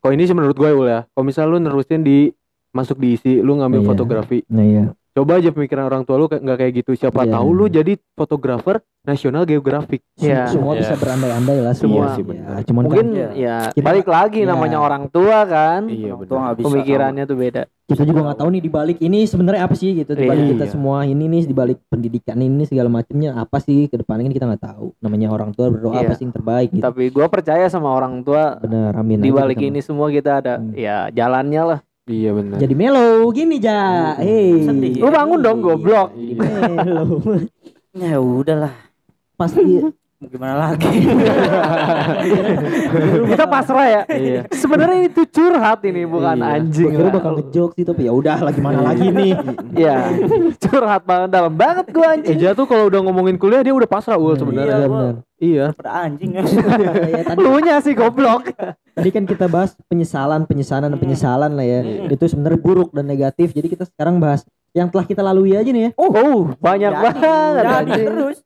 kalau 0.01 0.13
ini 0.17 0.25
sih 0.25 0.33
menurut 0.33 0.57
gue 0.57 0.73
ya. 0.89 1.05
Kalau 1.05 1.21
misalnya 1.21 1.53
lu 1.53 1.61
nerusin 1.61 2.01
di 2.01 2.33
masuk 2.73 2.97
di 2.97 3.13
isi 3.13 3.45
lu 3.45 3.61
ngambil 3.61 3.85
Iya. 3.85 3.89
fotografi. 3.93 4.39
nah 4.49 4.65
iya 4.65 4.97
Coba 5.19 5.33
aja 5.35 5.51
pemikiran 5.51 5.83
orang 5.85 6.07
tua 6.07 6.15
lu 6.15 6.31
kayak 6.31 6.47
nggak 6.47 6.59
kayak 6.59 6.73
gitu. 6.77 6.91
Siapa 6.95 7.27
Iya. 7.27 7.35
tahu 7.35 7.49
lu 7.51 7.67
jadi 7.67 7.99
fotografer 8.15 8.79
nasional 9.03 9.43
geografik. 9.43 9.99
Iya. 10.15 10.47
semua 10.47 10.75
Iya. 10.75 10.81
bisa 10.81 10.95
berandai-andai 10.95 11.59
lah 11.59 11.75
Semua. 11.75 12.07
semua 12.07 12.07
sih, 12.13 12.23
ya, 12.23 12.29
benar. 12.29 12.63
cuman 12.63 12.83
Mungkin 12.85 13.07
kan 13.09 13.35
ya 13.35 13.57
Kita- 13.73 13.83
balik 13.83 14.07
lagi 14.07 14.41
Iya. 14.43 14.51
namanya 14.53 14.79
orang 14.79 15.05
tua 15.09 15.39
kan. 15.43 15.91
Iya 15.91 16.15
Orang 16.15 16.29
tua 16.29 16.55
bisa 16.55 16.67
Pemikirannya 16.71 17.25
tuh 17.25 17.35
beda. 17.35 17.63
kita 17.89 18.05
juga 18.05 18.21
nggak 18.21 18.37
tahu 18.37 18.49
nih 18.53 18.61
di 18.61 18.71
balik 18.71 18.99
ini 19.01 19.25
sebenarnya 19.25 19.65
apa 19.65 19.73
sih 19.73 19.97
gitu 19.97 20.13
di 20.13 20.23
balik 20.23 20.45
Iya. 20.45 20.53
kita 20.55 20.67
semua 20.69 21.03
ini 21.03 21.25
nih 21.25 21.43
di 21.43 21.57
balik 21.57 21.81
pendidikan 21.89 22.37
ini 22.37 22.63
segala 22.63 22.87
macamnya 22.87 23.33
apa 23.33 23.59
sih 23.59 23.89
ke 23.89 23.97
depannya 23.97 24.29
kan 24.29 24.35
kita 24.35 24.47
nggak 24.47 24.65
tahu 24.69 24.93
namanya 25.01 25.33
orang 25.33 25.51
tua 25.51 25.73
berdoa 25.73 25.97
Iya. 25.97 26.05
apa 26.05 26.13
sih 26.13 26.23
yang 26.23 26.37
terbaik 26.37 26.69
gitu 26.71 26.85
Tapi 26.85 27.09
gue 27.09 27.27
percaya 27.27 27.65
sama 27.67 27.89
orang 27.89 28.21
tua 28.21 28.61
bener 28.61 28.93
amin 28.93 29.19
di 29.19 29.33
aja 29.33 29.41
balik 29.41 29.57
kita 29.57 29.67
ini 29.67 29.81
semua 29.81 30.13
kita 30.13 30.31
ada 30.37 30.61
Hmm. 30.61 30.77
ya 30.77 31.09
jalannya 31.09 31.63
lah. 31.65 31.79
Iya 32.09 32.33
benar. 32.33 32.57
jadi 32.57 32.73
mellow 32.73 33.29
gini 33.31 33.61
ja 33.61 34.17
hey 34.17 34.65
Sedih. 34.65 34.97
Lu 34.97 35.09
bangun 35.09 35.39
dong 35.39 35.61
goblok. 35.61 36.09
Jadi 36.11 36.35
mellow 36.35 37.21
Ya 38.01 38.17
udahlah. 38.17 38.73
pasti 39.35 39.61
gimana 40.19 40.75
lagi? 40.75 40.89
Kita 43.29 43.45
pasrah 43.47 43.87
ya. 43.87 44.03
Iya. 44.09 44.41
Sebenarnya 44.51 45.07
itu 45.07 45.23
curhat 45.25 45.79
ini 45.85 46.03
bukan 46.05 46.37
Iya. 46.37 46.59
anjing. 46.59 46.91
gue 46.91 46.99
kira 46.99 47.11
bakal 47.13 47.33
ngejok 47.39 47.71
sih 47.73 47.85
tapi 47.85 48.03
ya 48.03 48.13
udah 48.13 48.39
lah 48.41 48.51
gimana 48.51 48.83
lagi 48.83 49.07
nih 49.09 49.33
Iya. 49.75 49.97
curhat 50.59 51.03
banget 51.05 51.31
dalam 51.31 51.55
banget 51.55 51.87
gue 51.89 52.03
anjing. 52.03 52.35
Eja 52.35 52.51
tuh 52.53 52.67
kalau 52.67 52.87
udah 52.87 53.01
ngomongin 53.01 53.37
kuliah 53.37 53.63
dia 53.63 53.71
udah 53.71 53.87
pasrah 53.87 54.17
ul 54.17 54.35
sebenarnya. 54.35 54.75
Iya, 54.75 54.87
gua 54.87 54.99
benar. 54.99 55.15
Iya. 55.39 55.67
pada 55.71 55.91
anjing 56.03 56.31
ya, 56.39 56.43
tadi, 57.25 57.39
Lu 57.39 57.59
nya 57.61 57.79
sih 57.79 57.95
goblok. 57.95 58.51
Tadi 58.99 59.15
kan 59.15 59.23
kita 59.23 59.47
bahas 59.47 59.79
penyesalan, 59.87 60.43
penyesalan, 60.51 60.91
dan 60.91 60.99
penyesalan 60.99 61.55
lah 61.55 61.63
ya. 61.63 61.81
Hmm. 61.87 62.11
Itu 62.11 62.27
sebenarnya 62.27 62.59
buruk 62.59 62.91
dan 62.91 63.07
negatif. 63.07 63.55
Jadi 63.55 63.71
kita 63.71 63.87
sekarang 63.87 64.19
bahas 64.19 64.43
yang 64.75 64.91
telah 64.91 65.07
kita 65.07 65.23
lalui 65.23 65.55
aja 65.55 65.71
nih 65.71 65.83
ya. 65.89 65.91
Oh, 65.95 66.51
banyak 66.59 66.91
Jadi, 66.93 67.05
banget. 67.07 67.63
jadi 67.63 68.03
terus 68.05 68.39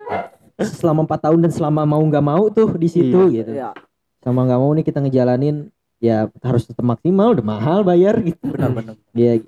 Selama 0.62 1.09
empat 1.09 1.27
tahun 1.27 1.49
dan 1.49 1.51
selama 1.51 1.83
mau 1.88 2.05
nggak 2.05 2.25
mau 2.25 2.47
tuh 2.53 2.77
di 2.77 2.87
situ 2.87 3.33
gitu. 3.33 3.51
ya 3.51 3.73
Sama 4.21 4.45
nggak 4.47 4.61
mau 4.61 4.71
nih 4.77 4.85
kita 4.87 5.03
ngejalanin 5.03 5.73
ya 5.99 6.29
harus 6.45 6.69
tetap 6.69 6.85
maksimal, 6.85 7.35
udah 7.35 7.47
mahal 7.47 7.81
bayar 7.83 8.21
gitu. 8.21 8.53
benar-benar 8.53 8.95
Ya 9.17 9.41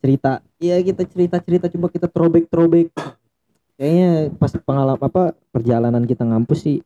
cerita, 0.00 0.40
ya 0.58 0.80
kita 0.80 1.02
cerita-cerita 1.06 1.66
coba 1.70 1.86
kita 1.92 2.06
throwback-throwback. 2.10 2.88
Kayaknya 3.76 4.10
pas 4.40 4.50
pengalaman 4.56 5.02
apa 5.04 5.22
perjalanan 5.52 6.02
kita 6.08 6.24
ngampus 6.24 6.64
sih 6.64 6.80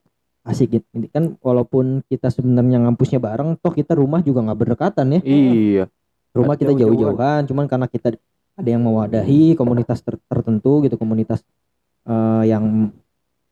asik 0.47 0.81
gitu. 0.81 0.87
Ini 0.97 1.09
kan 1.13 1.37
walaupun 1.41 2.01
kita 2.09 2.33
sebenarnya 2.33 2.81
ngampusnya 2.81 3.21
bareng, 3.21 3.61
toh 3.61 3.73
kita 3.73 3.93
rumah 3.97 4.25
juga 4.25 4.41
nggak 4.47 4.59
berdekatan 4.59 5.07
ya. 5.17 5.21
Iya. 5.21 5.85
Rumah 6.31 6.55
kita 6.57 6.73
Jauh-jauhan. 6.73 7.45
cuman 7.51 7.65
karena 7.67 7.87
kita 7.91 8.15
ada 8.55 8.69
yang 8.69 8.83
mewadahi 8.85 9.57
komunitas 9.59 10.01
ter- 10.05 10.21
tertentu 10.31 10.85
gitu, 10.87 10.95
komunitas 10.97 11.43
eh, 12.09 12.45
yang 12.49 12.95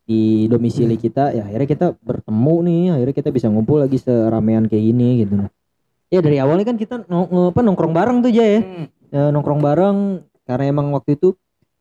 di 0.08 0.48
domisili 0.48 0.96
kita, 0.96 1.36
ya 1.36 1.44
akhirnya 1.44 1.68
kita 1.68 1.86
bertemu 2.00 2.54
nih, 2.64 2.82
akhirnya 2.96 3.14
kita 3.20 3.28
bisa 3.28 3.46
ngumpul 3.52 3.84
lagi 3.84 4.00
seramean 4.00 4.64
kayak 4.64 4.84
gini 4.88 5.08
gitu. 5.20 5.44
Ya 6.08 6.24
dari 6.24 6.40
awalnya 6.40 6.64
kan 6.64 6.80
kita 6.80 7.04
nong- 7.04 7.52
apa, 7.52 7.60
nongkrong 7.60 7.92
bareng 7.92 8.24
tuh 8.24 8.32
aja 8.32 8.44
ya. 8.56 8.60
Hmm. 8.64 8.86
Ya, 9.12 9.22
nongkrong 9.28 9.60
bareng 9.60 10.24
karena 10.48 10.64
emang 10.72 10.96
waktu 10.96 11.20
itu 11.20 11.36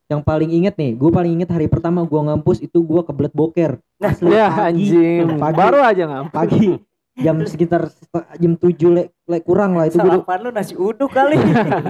yang 0.07 0.21
paling 0.21 0.47
inget 0.49 0.73
nih, 0.73 0.95
gue 0.95 1.11
paling 1.11 1.35
inget 1.35 1.51
hari 1.51 1.67
pertama 1.67 2.01
gue 2.01 2.15
ngampus 2.17 2.63
itu 2.63 2.79
gue 2.79 3.01
kebelet 3.03 3.33
boker. 3.33 3.71
Asli, 3.99 4.31
Ya 4.31 4.47
pagi, 4.47 4.87
anjing. 4.87 5.35
pagi, 5.35 5.57
Baru 5.57 5.79
aja 5.83 6.03
ngam. 6.05 6.25
pagi 6.31 6.79
jam 7.17 7.41
sekitar 7.41 7.89
jam 8.37 8.53
7 8.53 8.77
le, 8.87 9.03
le 9.25 9.37
kurang 9.41 9.73
lah 9.73 9.89
itu 9.89 9.97
Sarapan 9.97 10.37
lu 10.37 10.49
nasi 10.53 10.77
uduk 10.77 11.09
kali. 11.09 11.33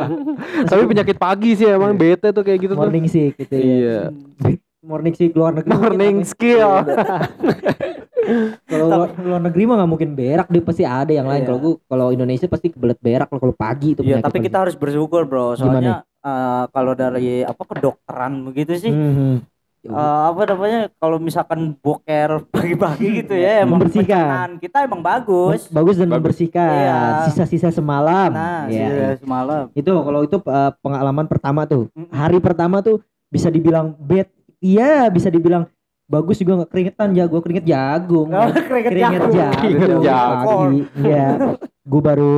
Tapi 0.72 0.84
penyakit 0.88 1.20
pagi 1.20 1.52
sih 1.54 1.68
emang 1.68 1.94
bete 1.94 2.32
tuh 2.32 2.42
kayak 2.42 2.60
gitu 2.64 2.74
tuh. 2.74 2.88
morning 2.88 3.06
sih 3.06 3.36
gitu 3.36 3.54
ya. 3.54 3.62
Iya. 3.62 4.00
Morning 4.88 5.12
sih 5.12 5.28
luar 5.36 5.52
negeri. 5.52 5.74
Morning 5.74 6.16
skill. 6.24 6.80
Kalau 8.68 8.88
luar, 8.88 9.10
luar 9.20 9.42
negeri 9.42 9.64
mah 9.68 9.76
nggak 9.80 9.92
mungkin 9.92 10.10
berak 10.16 10.48
deh 10.48 10.64
pasti 10.64 10.84
ada 10.84 11.12
yang 11.12 11.28
lain. 11.28 11.44
Iya. 11.44 11.48
Kalau 11.48 11.60
gue 11.60 11.74
kalau 11.84 12.08
Indonesia 12.12 12.48
pasti 12.48 12.72
kebelet 12.72 13.00
berak 13.00 13.28
loh 13.28 13.40
kalau 13.40 13.56
pagi 13.56 13.96
itu. 13.96 14.02
Iya, 14.04 14.20
penyakit 14.20 14.26
tapi 14.28 14.38
pagi. 14.40 14.48
kita 14.48 14.58
harus 14.64 14.76
bersyukur, 14.76 15.28
Bro. 15.28 15.60
Soalnya 15.60 16.07
eh, 16.20 16.64
kalau 16.68 16.94
dari 16.94 17.42
apa 17.42 17.64
kedokteran 17.64 18.34
begitu 18.44 18.74
sih 18.76 18.90
Mhm. 18.90 19.36
eh, 19.86 19.94
apa 20.28 20.42
namanya 20.46 20.80
kalau 20.94 21.18
misalkan 21.18 21.72
boker 21.74 22.44
pagi-pagi 22.50 23.22
gitu 23.22 23.34
ya 23.34 23.62
emang 23.62 23.80
Membersihkan. 23.80 24.58
kita 24.58 24.84
emang 24.84 25.00
bagus. 25.00 25.70
bagus 25.70 25.96
dan 25.96 26.08
Bagus. 26.08 26.18
membersihkan 26.34 26.68
Iya. 26.68 27.00
sisa-sisa 27.26 27.70
semalam. 27.70 28.30
Nah, 28.30 28.68
Ya, 28.68 28.84
iya, 28.84 29.10
semalam. 29.16 29.72
itu 29.72 29.88
kalau 29.88 30.22
itu 30.22 30.38
uh, 30.42 30.72
pengalaman 30.78 31.26
pertama 31.26 31.64
tuh 31.64 31.88
hari 32.10 32.38
pertama 32.38 32.82
tuh 32.82 33.00
bisa 33.28 33.48
dibilang 33.48 33.96
bad 33.98 34.28
iya 34.58 35.08
bisa 35.08 35.28
dibilang 35.28 35.68
bagus 36.06 36.40
juga 36.40 36.56
nggak 36.58 36.72
keringetan 36.72 37.10
jago 37.14 37.38
keringet 37.40 37.66
jagung 37.66 38.28
Oh, 38.30 38.48
keringet 38.48 38.64
keringet 38.90 39.12
jagung. 39.20 39.34
jagung 39.34 39.60
Keringet 39.62 40.00
jagung. 40.02 40.48
pagi 40.48 40.80
iya 41.02 41.26
gue 41.92 42.02
baru 42.02 42.36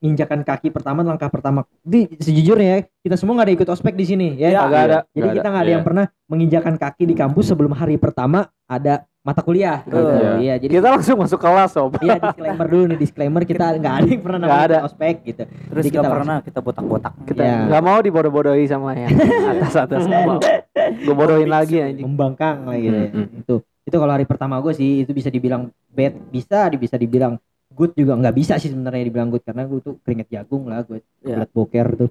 injakan 0.00 0.40
kaki 0.40 0.68
pertama 0.68 1.02
langkah 1.02 1.26
pertama 1.26 1.62
di 1.80 2.06
sejujurnya 2.14 2.68
ya 2.68 2.78
kita 3.00 3.14
semua 3.14 3.34
nggak 3.34 3.46
ada 3.46 3.54
ikut 3.56 3.68
ospek 3.68 3.92
di 3.92 4.04
sini 4.04 4.28
ya 4.34 4.48
Iya. 4.48 4.60
Agak 4.60 4.80
ada. 4.80 4.98
jadi 5.08 5.18
Nggak 5.20 5.34
kita 5.34 5.48
nggak 5.48 5.58
ada 5.58 5.66
iya. 5.66 5.74
yang 5.74 5.84
pernah 5.84 6.04
menginjakan 6.24 6.74
kaki 6.76 7.04
di 7.04 7.14
kampus 7.14 7.44
sebelum 7.46 7.72
hari 7.72 7.96
pertama 7.96 8.38
ada 8.64 9.02
mata 9.20 9.42
kuliah 9.42 9.82
gitu. 9.82 9.98
Betul. 9.98 10.40
iya 10.40 10.54
jadi 10.56 10.72
Kita 10.72 10.88
langsung 10.88 11.16
masuk 11.18 11.36
kelas, 11.36 11.70
sob. 11.70 11.92
Iya 11.98 12.16
disclaimer 12.16 12.66
dulu 12.66 12.84
nih 12.86 12.98
disclaimer 12.98 13.42
kita 13.42 13.64
nggak 13.74 13.94
ada 13.94 14.08
yang 14.08 14.22
pernah 14.22 14.38
Nggak 14.38 14.48
namanya 14.54 14.70
ada. 14.70 14.86
ospek 14.86 15.14
gitu. 15.22 15.42
Terus 15.44 15.82
Jadi 15.82 15.88
kita 15.90 16.00
kita 16.00 16.08
pernah 16.08 16.36
kita 16.40 16.58
botak-botak. 16.62 17.12
Kita 17.26 17.42
Iya. 17.42 17.56
nggak 17.68 17.82
mau 17.82 17.98
dibodoh-bodohi 17.98 18.64
sama 18.64 18.90
yang 18.92 19.10
atas-atas 19.52 20.06
mau. 20.06 20.38
Gue 20.78 21.12
bodohin 21.12 21.50
lagi 21.50 21.76
anjing. 21.76 22.06
membangkang 22.06 22.64
lah 22.64 22.78
gitu. 22.78 22.94
ya. 22.94 23.10
Mm, 23.10 23.20
mm. 23.20 23.40
Itu 23.42 23.54
itu 23.82 23.96
kalau 23.96 24.12
hari 24.12 24.24
pertama 24.24 24.60
gue 24.60 24.72
sih 24.72 25.02
itu 25.02 25.12
bisa 25.12 25.28
dibilang 25.28 25.68
bad 25.88 26.12
bisa 26.28 26.68
bisa 26.70 26.94
dibilang 26.94 27.36
good 27.78 27.94
juga 27.94 28.18
nggak 28.18 28.34
bisa 28.34 28.58
sih 28.58 28.68
sebenarnya 28.68 29.06
dibilang 29.06 29.30
good 29.30 29.46
karena 29.46 29.62
gue 29.64 29.78
tuh 29.78 29.94
keringet 30.02 30.26
jagung 30.28 30.66
lah 30.66 30.82
gue 30.82 30.98
belat 31.22 31.50
boker 31.54 31.86
tuh. 31.94 32.10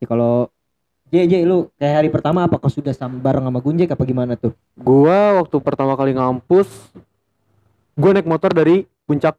Jadi 0.00 0.06
kalau 0.08 0.48
J, 1.12 1.28
J, 1.28 1.34
lu 1.44 1.68
kayak 1.76 1.94
hari 1.94 2.08
pertama 2.08 2.42
apakah 2.42 2.66
sudah 2.66 2.90
sam 2.90 3.20
bareng 3.20 3.44
sama 3.44 3.60
Gunjek 3.60 3.92
apa 3.92 4.02
gimana 4.02 4.34
tuh? 4.34 4.50
Gua 4.74 5.38
waktu 5.38 5.56
pertama 5.60 5.94
kali 5.94 6.10
ngampus 6.10 6.66
gua 7.94 8.10
naik 8.10 8.26
motor 8.26 8.50
dari 8.50 8.82
puncak. 9.04 9.36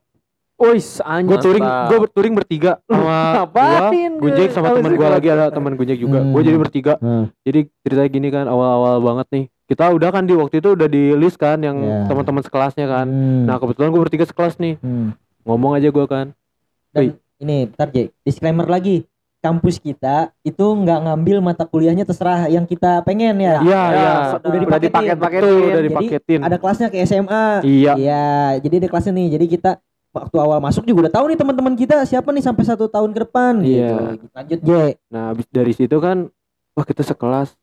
Wis 0.56 1.04
anjing. 1.04 1.28
Gua 1.28 1.38
touring, 1.44 1.66
gua 1.66 1.98
touring 2.08 2.32
bertiga 2.38 2.80
sama 2.88 3.44
gua, 3.52 3.92
gue? 3.92 4.08
Gunjek 4.24 4.50
sama 4.56 4.72
teman 4.72 4.96
gua 4.96 5.12
kalau 5.12 5.16
lagi 5.20 5.28
ada 5.28 5.46
teman 5.52 5.74
Gunjek 5.76 6.00
juga. 6.00 6.24
Hmm. 6.24 6.32
Gua 6.32 6.42
jadi 6.48 6.56
bertiga. 6.56 6.94
Hmm. 7.04 7.28
Jadi 7.44 7.68
ceritanya 7.84 8.10
gini 8.14 8.28
kan 8.32 8.46
awal-awal 8.48 9.04
banget 9.04 9.28
nih. 9.36 9.46
Kita 9.66 9.92
udah 9.92 10.10
kan 10.14 10.24
di 10.24 10.32
waktu 10.32 10.64
itu 10.64 10.80
udah 10.80 10.88
di 10.88 11.12
list 11.18 11.36
kan 11.36 11.60
yang 11.60 11.76
Ya. 11.82 12.08
teman-teman 12.08 12.40
sekelasnya 12.40 12.88
kan. 12.88 13.10
Hmm. 13.10 13.50
Nah, 13.50 13.60
kebetulan 13.60 13.92
gua 13.92 14.08
bertiga 14.08 14.24
sekelas 14.24 14.56
nih. 14.62 14.80
Hmm. 14.80 15.12
Ngomong 15.46 15.78
aja 15.78 15.88
gua 15.90 16.06
kan. 16.06 16.28
Dan 16.90 17.16
ini 17.38 17.70
bentar 17.70 17.88
J, 17.88 18.10
disclaimer 18.22 18.66
lagi. 18.66 19.06
Kampus 19.40 19.78
kita 19.78 20.34
itu 20.42 20.58
nggak 20.66 21.06
ngambil 21.06 21.38
mata 21.38 21.70
kuliahnya 21.70 22.02
terserah 22.02 22.50
yang 22.50 22.66
kita 22.66 23.06
pengen 23.06 23.38
ya. 23.38 23.62
Iya, 23.62 23.62
Ya, 23.62 23.84
iya. 23.94 24.10
udah 24.34 24.42
Udah 24.42 24.58
dipaket 24.58 24.90
dipaketin. 24.90 25.18
paket 25.22 25.40
Betul, 25.40 25.54
udah 25.54 25.70
Jadi, 25.70 25.86
dipaketin. 25.86 26.40
Ada 26.42 26.56
kelasnya 26.58 26.88
ke 26.90 26.98
SMA. 27.06 27.46
Iya. 27.62 27.94
Iya, 27.94 28.26
jadi 28.58 28.76
ada 28.82 28.88
kelasnya 28.90 29.14
nih. 29.14 29.28
Jadi 29.38 29.46
kita 29.48 29.72
waktu 30.10 30.38
awal 30.42 30.58
masuk 30.58 30.82
juga 30.82 31.06
udah 31.06 31.14
tahu 31.14 31.26
nih 31.30 31.38
teman-teman 31.38 31.74
kita 31.78 31.96
siapa 32.10 32.34
nih 32.34 32.42
sampai 32.42 32.64
satu 32.66 32.90
tahun 32.90 33.14
ke 33.14 33.20
depan 33.22 33.54
Iya. 33.62 33.70
gitu. 34.18 34.26
Lanjut 34.34 34.60
J. 34.66 34.72
Nah, 35.14 35.24
habis 35.30 35.46
dari 35.46 35.74
situ 35.78 35.98
kan 36.02 36.18
wah 36.74 36.86
kita 36.88 37.06
sekelas. 37.06 37.54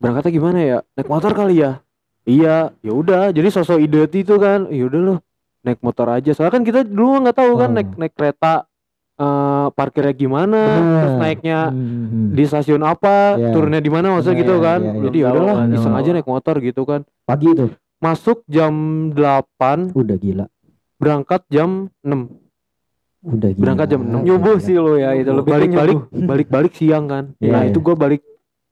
Berangkatnya 0.00 0.32
gimana 0.32 0.58
ya? 0.58 0.78
Naik 0.96 1.08
motor 1.12 1.36
kali 1.36 1.60
ya? 1.60 1.84
Iya, 2.24 2.72
ya 2.80 2.92
udah. 2.96 3.28
Jadi 3.28 3.48
sosok 3.52 3.76
ide 3.76 4.08
itu 4.08 4.40
kan, 4.40 4.72
ya 4.72 4.88
udah 4.88 5.00
loh. 5.04 5.18
Naik 5.66 5.82
motor 5.82 6.06
aja. 6.08 6.30
Soalnya 6.30 6.54
kan 6.54 6.62
kita 6.62 6.80
dulu 6.82 7.20
nggak 7.20 7.36
tahu 7.36 7.52
kan 7.56 7.68
Hmm. 7.68 7.76
naik 7.76 7.90
naik 7.96 8.14
kereta 8.14 8.52
eh 9.16 9.66
parkirnya 9.72 10.12
gimana, 10.12 10.60
Bener. 10.60 10.96
terus 11.00 11.14
naiknya 11.18 11.58
Hmm. 11.68 12.30
di 12.30 12.42
stasiun 12.44 12.82
apa, 12.82 13.34
Iya. 13.34 13.48
turunnya 13.50 13.80
di 13.80 13.88
mana 13.88 14.12
maksudnya 14.12 14.36
Iya, 14.36 14.42
gitu 14.44 14.54
iya, 14.54 14.62
kan. 14.62 14.78
iya, 14.78 14.92
iya. 14.92 15.02
Jadi 15.02 15.16
ya 15.16 15.26
udahlah, 15.26 15.56
iseng 15.72 15.90
tahu. 15.90 16.00
aja 16.00 16.10
naik 16.12 16.28
motor 16.28 16.54
gitu 16.60 16.82
kan. 16.84 17.00
Pagi 17.24 17.46
itu. 17.48 17.64
Masuk 17.96 18.44
jam 18.46 18.74
8, 19.10 19.88
Udah 19.90 20.16
gila. 20.16 20.46
berangkat 20.96 21.42
jam 21.48 21.88
6. 22.04 22.28
Udah 23.24 23.48
gila. 23.50 23.62
Berangkat 23.64 23.86
jam 23.88 24.00
enam. 24.04 24.20
Nyubuh 24.22 24.56
sih 24.60 24.76
lo 24.76 24.94
ya 24.94 25.10
itu 25.12 25.26
lebih 25.26 25.48
ke 25.48 25.54
Balik-balik, 25.56 25.98
nyubuh. 25.98 26.26
balik-balik 26.28 26.72
siang 26.76 27.04
kan. 27.08 27.24
Iya, 27.40 27.50
nah, 27.50 27.60
iya. 27.64 27.72
itu 27.72 27.78
gua 27.80 27.96
balik 27.96 28.20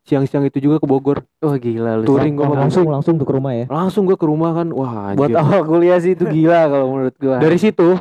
siang-siang 0.05 0.45
itu 0.45 0.61
juga 0.61 0.77
ke 0.77 0.85
Bogor. 0.85 1.25
Wah 1.39 1.57
gila 1.57 1.97
lu. 1.97 2.05
Touring 2.05 2.35
gua 2.35 2.53
langsung 2.55 2.85
langsung 2.87 3.15
tuh 3.15 3.25
ke 3.25 3.33
rumah 3.33 3.53
ya. 3.53 3.65
langsung 3.67 4.05
gue 4.05 4.15
ke 4.15 4.23
rumah 4.23 4.53
kan 4.55 4.69
wah 4.69 5.13
Buat 5.13 5.29
anjir. 5.29 5.41
awal 5.41 5.61
kuliah 5.65 5.99
sih 5.99 6.13
itu 6.13 6.25
gila 6.25 6.61
kalau 6.67 6.87
menurut 6.91 7.17
gua. 7.17 7.37
dari 7.39 7.57
situ 7.57 7.97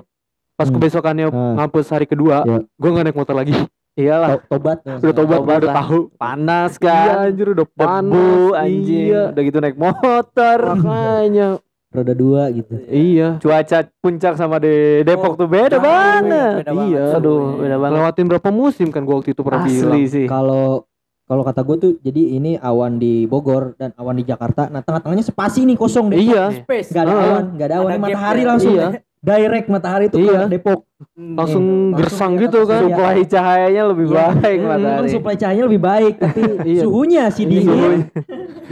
pas 0.53 0.65
Hmm. 0.65 0.75
kebesokannya 0.75 1.27
Ah. 1.27 1.53
ngampus 1.57 1.87
hari 1.87 2.05
kedua 2.05 2.43
Ya. 2.43 2.59
gue 2.61 2.89
nggak 2.89 3.05
naik 3.05 3.17
motor 3.17 3.33
lagi 3.33 3.55
iyalah 3.95 4.37
To- 4.37 4.53
Tobat. 4.53 4.77
udah 4.83 4.99
tobat 5.11 5.37
Tobat 5.39 5.57
udah 5.59 5.73
tahu 5.75 5.99
panas 6.13 6.71
iya 6.73 6.83
kan. 6.83 7.15
anjir 7.25 7.47
udah 7.49 7.67
panas 7.69 8.11
Debu 8.11 8.53
anjing. 8.53 9.03
iya 9.07 9.23
Udah 9.29 9.43
gitu 9.43 9.57
naik 9.59 9.77
motor. 9.77 10.59
makanya 10.75 11.47
Roda 11.89 12.13
dua 12.13 12.49
gitu. 12.49 12.73
iya 12.85 13.37
Cuaca 13.37 13.79
puncak 13.97 14.33
sama 14.33 14.57
di 14.57 15.01
Depok 15.01 15.33
tuh 15.35 15.45
beda 15.45 15.77
banget. 15.77 16.53
beda 16.59 16.71
banget. 16.71 16.89
Iya. 16.91 17.05
Aduh, 17.15 17.41
beda 17.55 17.77
banget. 17.77 17.95
lewatin 17.95 18.25
berapa 18.27 18.49
musim 18.49 18.87
kan 18.89 19.01
gue 19.01 19.13
waktu 19.13 19.31
itu 19.31 19.41
pernah 19.41 19.61
bilang 19.63 19.89
Asli 19.89 20.01
sih. 20.05 20.25
Kalau 20.25 20.89
kalau 21.33 21.43
kata 21.43 21.61
gue 21.63 21.77
tuh 21.79 21.91
jadi 21.99 22.21
ini 22.31 22.51
awan 22.55 22.95
di 22.95 23.25
Bogor 23.25 23.73
dan 23.73 23.89
awan 23.95 24.13
di 24.13 24.23
Jakarta. 24.23 24.69
Nah 24.69 24.79
tengah-tengahnya 24.79 25.25
spasi 25.25 25.65
nih 25.65 25.73
kosong 25.73 26.07
deh. 26.07 26.21
iya 26.21 26.53
Space. 26.55 26.89
Nggak 26.89 27.03
ada 27.03 27.13
awan, 27.17 27.43
nggak 27.51 27.67
ada 27.67 27.75
awan. 27.75 27.89
Ada 27.89 27.97
gap 27.97 28.05
matahari 28.05 28.39
ya. 28.39 28.47
langsung. 28.47 28.75
Iya. 28.75 28.87
Direct 29.19 29.67
matahari 29.67 30.05
tuh 30.07 30.19
Iya. 30.19 30.39
ke 30.45 30.51
Depok. 30.51 30.79
langsung 31.07 31.33
Langsung 31.33 31.65
gersang 31.95 32.33
gitu 32.37 32.59
kan 32.63 32.81
Iya. 32.81 32.91
Suplai 32.91 33.23
cahayanya 33.25 33.83
lebih 33.87 34.05
Iya. 34.05 34.25
baik 34.35 34.59
Memang 34.59 34.71
matahari. 34.77 35.07
suplai 35.09 35.35
cahayanya 35.35 35.65
lebih 35.65 35.81
baik 35.81 36.13
tapi 36.17 36.39
Iya. 36.69 36.81
suhunya 36.83 37.23
sih 37.27 37.43
dingin. 37.43 37.65
Suhunya 37.65 37.99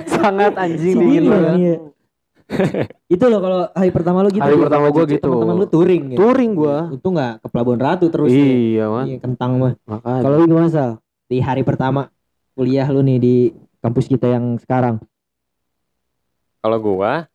Sangat 0.06 0.54
anjing 0.56 0.78
Si 0.88 1.00
dingin 1.00 1.08
dingin, 1.19 1.26
banget. 1.26 1.58
iya. 1.58 1.78
itu 3.08 3.26
loh 3.26 3.39
kalau 3.39 3.60
hari 3.71 3.91
pertama 3.91 4.17
lu 4.21 4.30
gitu. 4.30 4.43
Hari 4.43 4.56
Ji. 4.56 4.62
pertama 4.62 4.86
gua 4.89 5.04
gitu. 5.06 5.24
Teman-teman 5.26 5.56
lu 5.56 5.67
touring 5.67 6.04
gitu. 6.06 6.19
touring 6.19 6.52
gue 6.54 6.78
Untung 6.91 7.13
nggak 7.13 7.34
ke 7.38 7.47
Pelabuhan 7.47 7.80
Ratu 7.80 8.06
terus. 8.08 8.28
ya. 8.28 8.36
iya 8.36 8.86
man 8.88 9.06
Iya, 9.08 9.17
kentang 9.19 9.52
mah. 9.56 9.74
makanya 9.86 10.19
Kalau 10.21 10.36
lu 10.36 10.45
gimana 10.45 10.67
Sal? 10.67 10.91
Di 11.26 11.39
hari 11.39 11.63
pertama 11.63 12.12
kuliah 12.54 12.86
lu 12.86 13.00
nih 13.00 13.18
di 13.18 13.36
kampus 13.78 14.06
kita 14.06 14.28
yang 14.30 14.58
sekarang. 14.58 15.00
Kalau 16.60 16.78
gua 16.78 17.26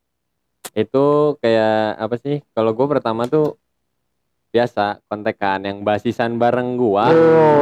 itu 0.71 1.05
kayak 1.37 1.75
apa 1.97 2.15
sih? 2.15 2.39
Kalau 2.51 2.71
gua 2.71 2.87
pertama 2.87 3.25
tuh 3.25 3.57
biasa 4.47 5.03
kontekan 5.05 5.59
yang 5.61 5.77
basisan 5.81 6.35
bareng 6.35 6.75
gua 6.75 7.11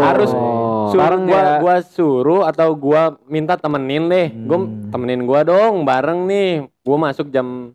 harus 0.04 0.30
Oh. 0.32 0.88
suruh 0.88 1.02
Bareng 1.02 1.24
gua 1.26 1.40
ya. 1.40 1.58
gua 1.58 1.76
suruh 1.82 2.44
atau 2.46 2.70
gua 2.72 3.02
minta 3.26 3.56
temenin 3.56 4.06
deh. 4.06 4.30
Gua 4.46 4.62
Hmm. 4.62 4.90
temenin 4.90 5.26
gua 5.26 5.42
dong 5.42 5.82
bareng 5.82 6.24
nih. 6.24 6.50
Gua 6.82 6.98
masuk 7.02 7.28
jam 7.28 7.74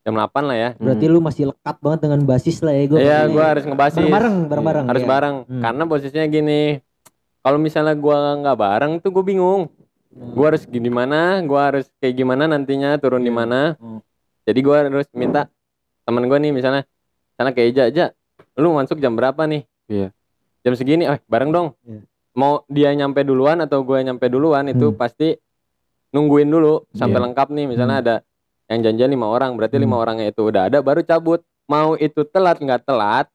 jam 0.00 0.14
8 0.16 0.40
lah 0.42 0.56
ya 0.56 0.70
Berarti 0.74 1.04
lu 1.04 1.20
masih 1.20 1.44
lekat 1.46 1.76
banget 1.78 2.00
dengan 2.02 2.20
basis 2.24 2.58
lah 2.58 2.72
ya 2.72 2.84
gue. 2.86 2.96
Iya, 2.98 3.18
gue 3.28 3.44
harus 3.44 3.60
ngebasis. 3.62 4.00
bareng-bareng, 4.00 4.36
bareng-bareng. 4.48 4.84
harus 4.88 5.04
ya. 5.04 5.06
bareng 5.06 5.34
Hmm. 5.44 5.60
karena 5.60 5.82
posisinya 5.84 6.26
gini 6.26 6.60
kalau 7.48 7.56
misalnya 7.56 7.96
gua 7.96 8.36
nggak 8.36 8.56
bareng 8.56 8.92
tuh 9.00 9.08
gue 9.10 9.24
bingung 9.24 9.72
gua 10.36 10.52
harus 10.52 10.68
di 10.68 10.84
mana 10.84 11.40
gua 11.42 11.72
harus 11.72 11.88
kayak 11.96 12.12
gimana 12.14 12.44
nantinya 12.44 13.00
turun 13.00 13.24
di 13.24 13.32
Iya. 13.32 13.38
mana 13.38 13.60
Hmm. 13.74 14.04
jadi 14.44 14.60
gua 14.60 14.76
harus 14.84 15.08
minta 15.16 15.48
teman 16.04 16.28
gua 16.28 16.36
nih 16.36 16.52
misalnya 16.52 16.84
sana 17.34 17.50
kayak 17.50 17.68
Eja 17.72 17.82
aja 17.88 18.04
lu 18.54 18.76
masuk 18.76 19.00
jam 19.00 19.16
berapa 19.16 19.48
nih 19.48 19.64
Iya. 19.88 20.12
jam 20.60 20.74
segini 20.76 21.08
eh 21.08 21.16
bareng 21.24 21.48
dong 21.48 21.68
Iya. 21.82 22.04
mau 22.36 22.68
dia 22.68 22.92
nyampe 22.92 23.24
duluan 23.24 23.58
atau 23.58 23.80
gue 23.80 23.96
nyampe 23.98 24.28
duluan 24.28 24.68
itu 24.68 24.92
Hmm. 24.92 24.98
pasti 25.00 25.40
nungguin 26.10 26.46
dulu 26.46 26.84
sampai 26.92 27.16
Iya. 27.16 27.24
lengkap 27.24 27.48
nih 27.48 27.64
misalnya 27.66 27.96
Hmm. 27.96 28.04
ada 28.04 28.16
yang 28.68 28.80
janjian 28.84 29.08
lima 29.08 29.26
orang 29.26 29.56
berarti 29.56 29.80
lima 29.80 29.96
Hmm. 29.96 30.04
orangnya 30.04 30.26
itu 30.28 30.44
udah 30.44 30.68
ada 30.68 30.78
baru 30.78 31.00
cabut 31.00 31.40
mau 31.64 31.96
itu 31.96 32.20
telat 32.24 32.60
nggak 32.60 32.84
telat 32.84 33.26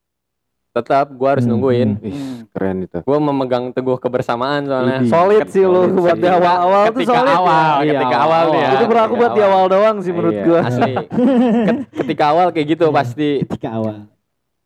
tetap 0.73 1.05
gua 1.11 1.29
harus 1.31 1.45
Hmm, 1.45 1.53
nungguin 1.53 1.89
hmm. 1.95 2.01
Ih, 2.03 2.17
keren 2.49 2.77
itu. 2.81 2.97
gue 2.99 3.17
memegang 3.19 3.69
teguh 3.69 3.93
kebersamaan 3.95 4.65
soalnya. 4.65 5.05
Solid 5.05 5.45
sih 5.47 5.61
lu 5.61 5.85
buat 5.95 6.15
di 6.15 6.25
awal-awal 6.25 6.83
tuh 6.83 6.93
ketika 6.97 7.13
solid 7.15 7.29
ya. 7.29 7.37
awal 7.37 7.73
Iya, 7.77 7.91
ketika 7.93 8.17
awal. 8.17 8.25
awal 8.25 8.43
nih 8.47 8.59
ya 8.59 8.69
Itu 8.71 8.85
berlaku 8.85 9.05
ketika 9.07 9.19
buat 9.19 9.31
di 9.31 9.41
awal 9.43 9.63
doang 9.67 9.95
sih 9.99 10.11
menurut 10.11 10.33
Iya. 10.33 10.43
gua. 10.43 10.59
asli 10.63 10.93
Ket- 11.67 11.83
ketika 11.95 12.23
awal 12.27 12.47
kayak 12.49 12.67
gitu 12.69 12.85
Iya. 12.85 12.95
pasti 12.95 13.29
Ketika 13.43 13.69
awal. 13.71 13.97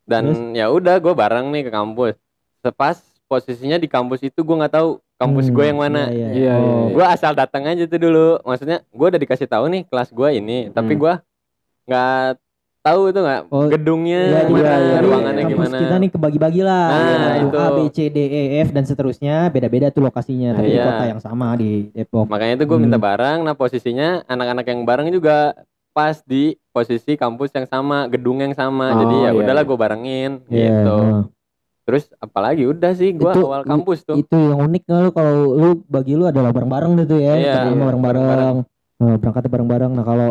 dan 0.02 0.24
ya 0.52 0.66
udah 0.66 0.96
gue 0.96 1.12
bareng 1.12 1.46
nih 1.48 1.62
ke 1.62 1.70
kampus 1.70 2.16
sepas 2.58 2.96
posisinya 3.24 3.76
di 3.76 3.84
kampus 3.86 4.24
itu 4.24 4.40
gue 4.40 4.56
nggak 4.56 4.72
tahu 4.72 4.88
kampus 5.14 5.44
Hmm, 5.44 5.54
gue 5.54 5.64
yang 5.66 5.78
mana 5.78 6.08
Iya, 6.08 6.28
Iya, 6.32 6.52
Oh. 6.54 6.64
iya. 6.88 6.92
gue 6.94 7.04
asal 7.06 7.32
datang 7.32 7.62
aja 7.64 7.84
tuh 7.84 8.00
dulu 8.00 8.40
maksudnya 8.40 8.80
gue 8.82 9.06
udah 9.06 9.20
dikasih 9.20 9.44
tahu 9.44 9.68
nih 9.68 9.84
kelas 9.84 10.08
gue 10.08 10.28
ini 10.34 10.58
tapi 10.70 10.96
Hmm. 10.96 11.00
gue 11.02 11.12
nggak 11.84 12.24
tahu 12.80 13.00
itu 13.06 13.18
nggak 13.18 13.40
Oh, 13.48 13.66
gedungnya 13.66 14.20
Iya, 14.24 14.40
gimana 14.44 14.64
iya, 14.64 14.76
iya. 14.78 14.98
ruangannya 14.98 15.42
Kampus 15.42 15.52
gimana 15.52 15.76
kita 15.78 15.94
nih 15.96 16.10
kebagi-bagi 16.10 16.62
lah. 16.62 16.86
Nah, 16.88 17.04
Ada 17.04 17.30
itu. 17.38 17.56
A, 17.56 17.66
B, 17.68 17.78
C, 17.88 17.98
D, 18.06 18.18
E, 18.20 18.42
F 18.60 18.68
dan 18.70 18.84
seterusnya 18.84 19.34
beda-beda 19.48 19.86
tuh 19.88 20.02
lokasinya 20.02 20.54
tapi 20.54 20.68
di 20.68 20.74
Iya. 20.74 20.84
kota 20.84 21.04
yang 21.06 21.20
sama 21.20 21.52
di 21.54 21.90
Depok. 21.90 22.26
makanya 22.26 22.54
itu 22.54 22.64
gue 22.64 22.78
minta 22.78 22.96
Hmm. 22.96 23.06
bareng 23.06 23.38
nah 23.42 23.52
posisinya 23.52 24.08
anak-anak 24.24 24.64
yang 24.64 24.80
bareng 24.82 25.08
juga 25.08 25.52
pas 25.90 26.22
di 26.22 26.54
posisi 26.70 27.14
kampus 27.14 27.50
yang 27.50 27.66
sama 27.66 28.06
gedung 28.06 28.38
yang 28.38 28.52
sama 28.52 28.86
Oh, 28.88 28.98
jadi 29.00 29.14
ya 29.18 29.22
iya, 29.24 29.30
udahlah 29.34 29.62
iya. 29.62 29.68
gue 29.68 29.78
barengin 29.78 30.30
Iya, 30.46 30.68
gitu 30.78 30.98
nah. 31.02 31.24
terus 31.82 32.04
apalagi 32.16 32.62
udah 32.64 32.92
sih 32.92 33.10
gue 33.10 33.26
Itu- 33.26 33.44
awal 33.44 33.62
kampus 33.64 33.98
tuh 34.02 34.14
Itu 34.14 34.36
yang 34.36 34.62
unik 34.62 34.82
lu 34.86 35.10
kalau 35.10 35.34
lu 35.50 35.68
bagi 35.84 36.14
lu 36.14 36.24
adalah 36.24 36.48
bareng-bareng 36.48 36.92
gitu 37.00 37.16
ya. 37.16 37.32
Iya, 37.34 37.52
Kerjasama 37.58 37.74
iya, 37.74 37.84
bareng-bareng. 37.84 38.56
Eh, 38.98 39.16
berangkatnya 39.16 39.50
bareng-bareng. 39.50 39.92
Nah, 39.92 40.04
kalau 40.04 40.28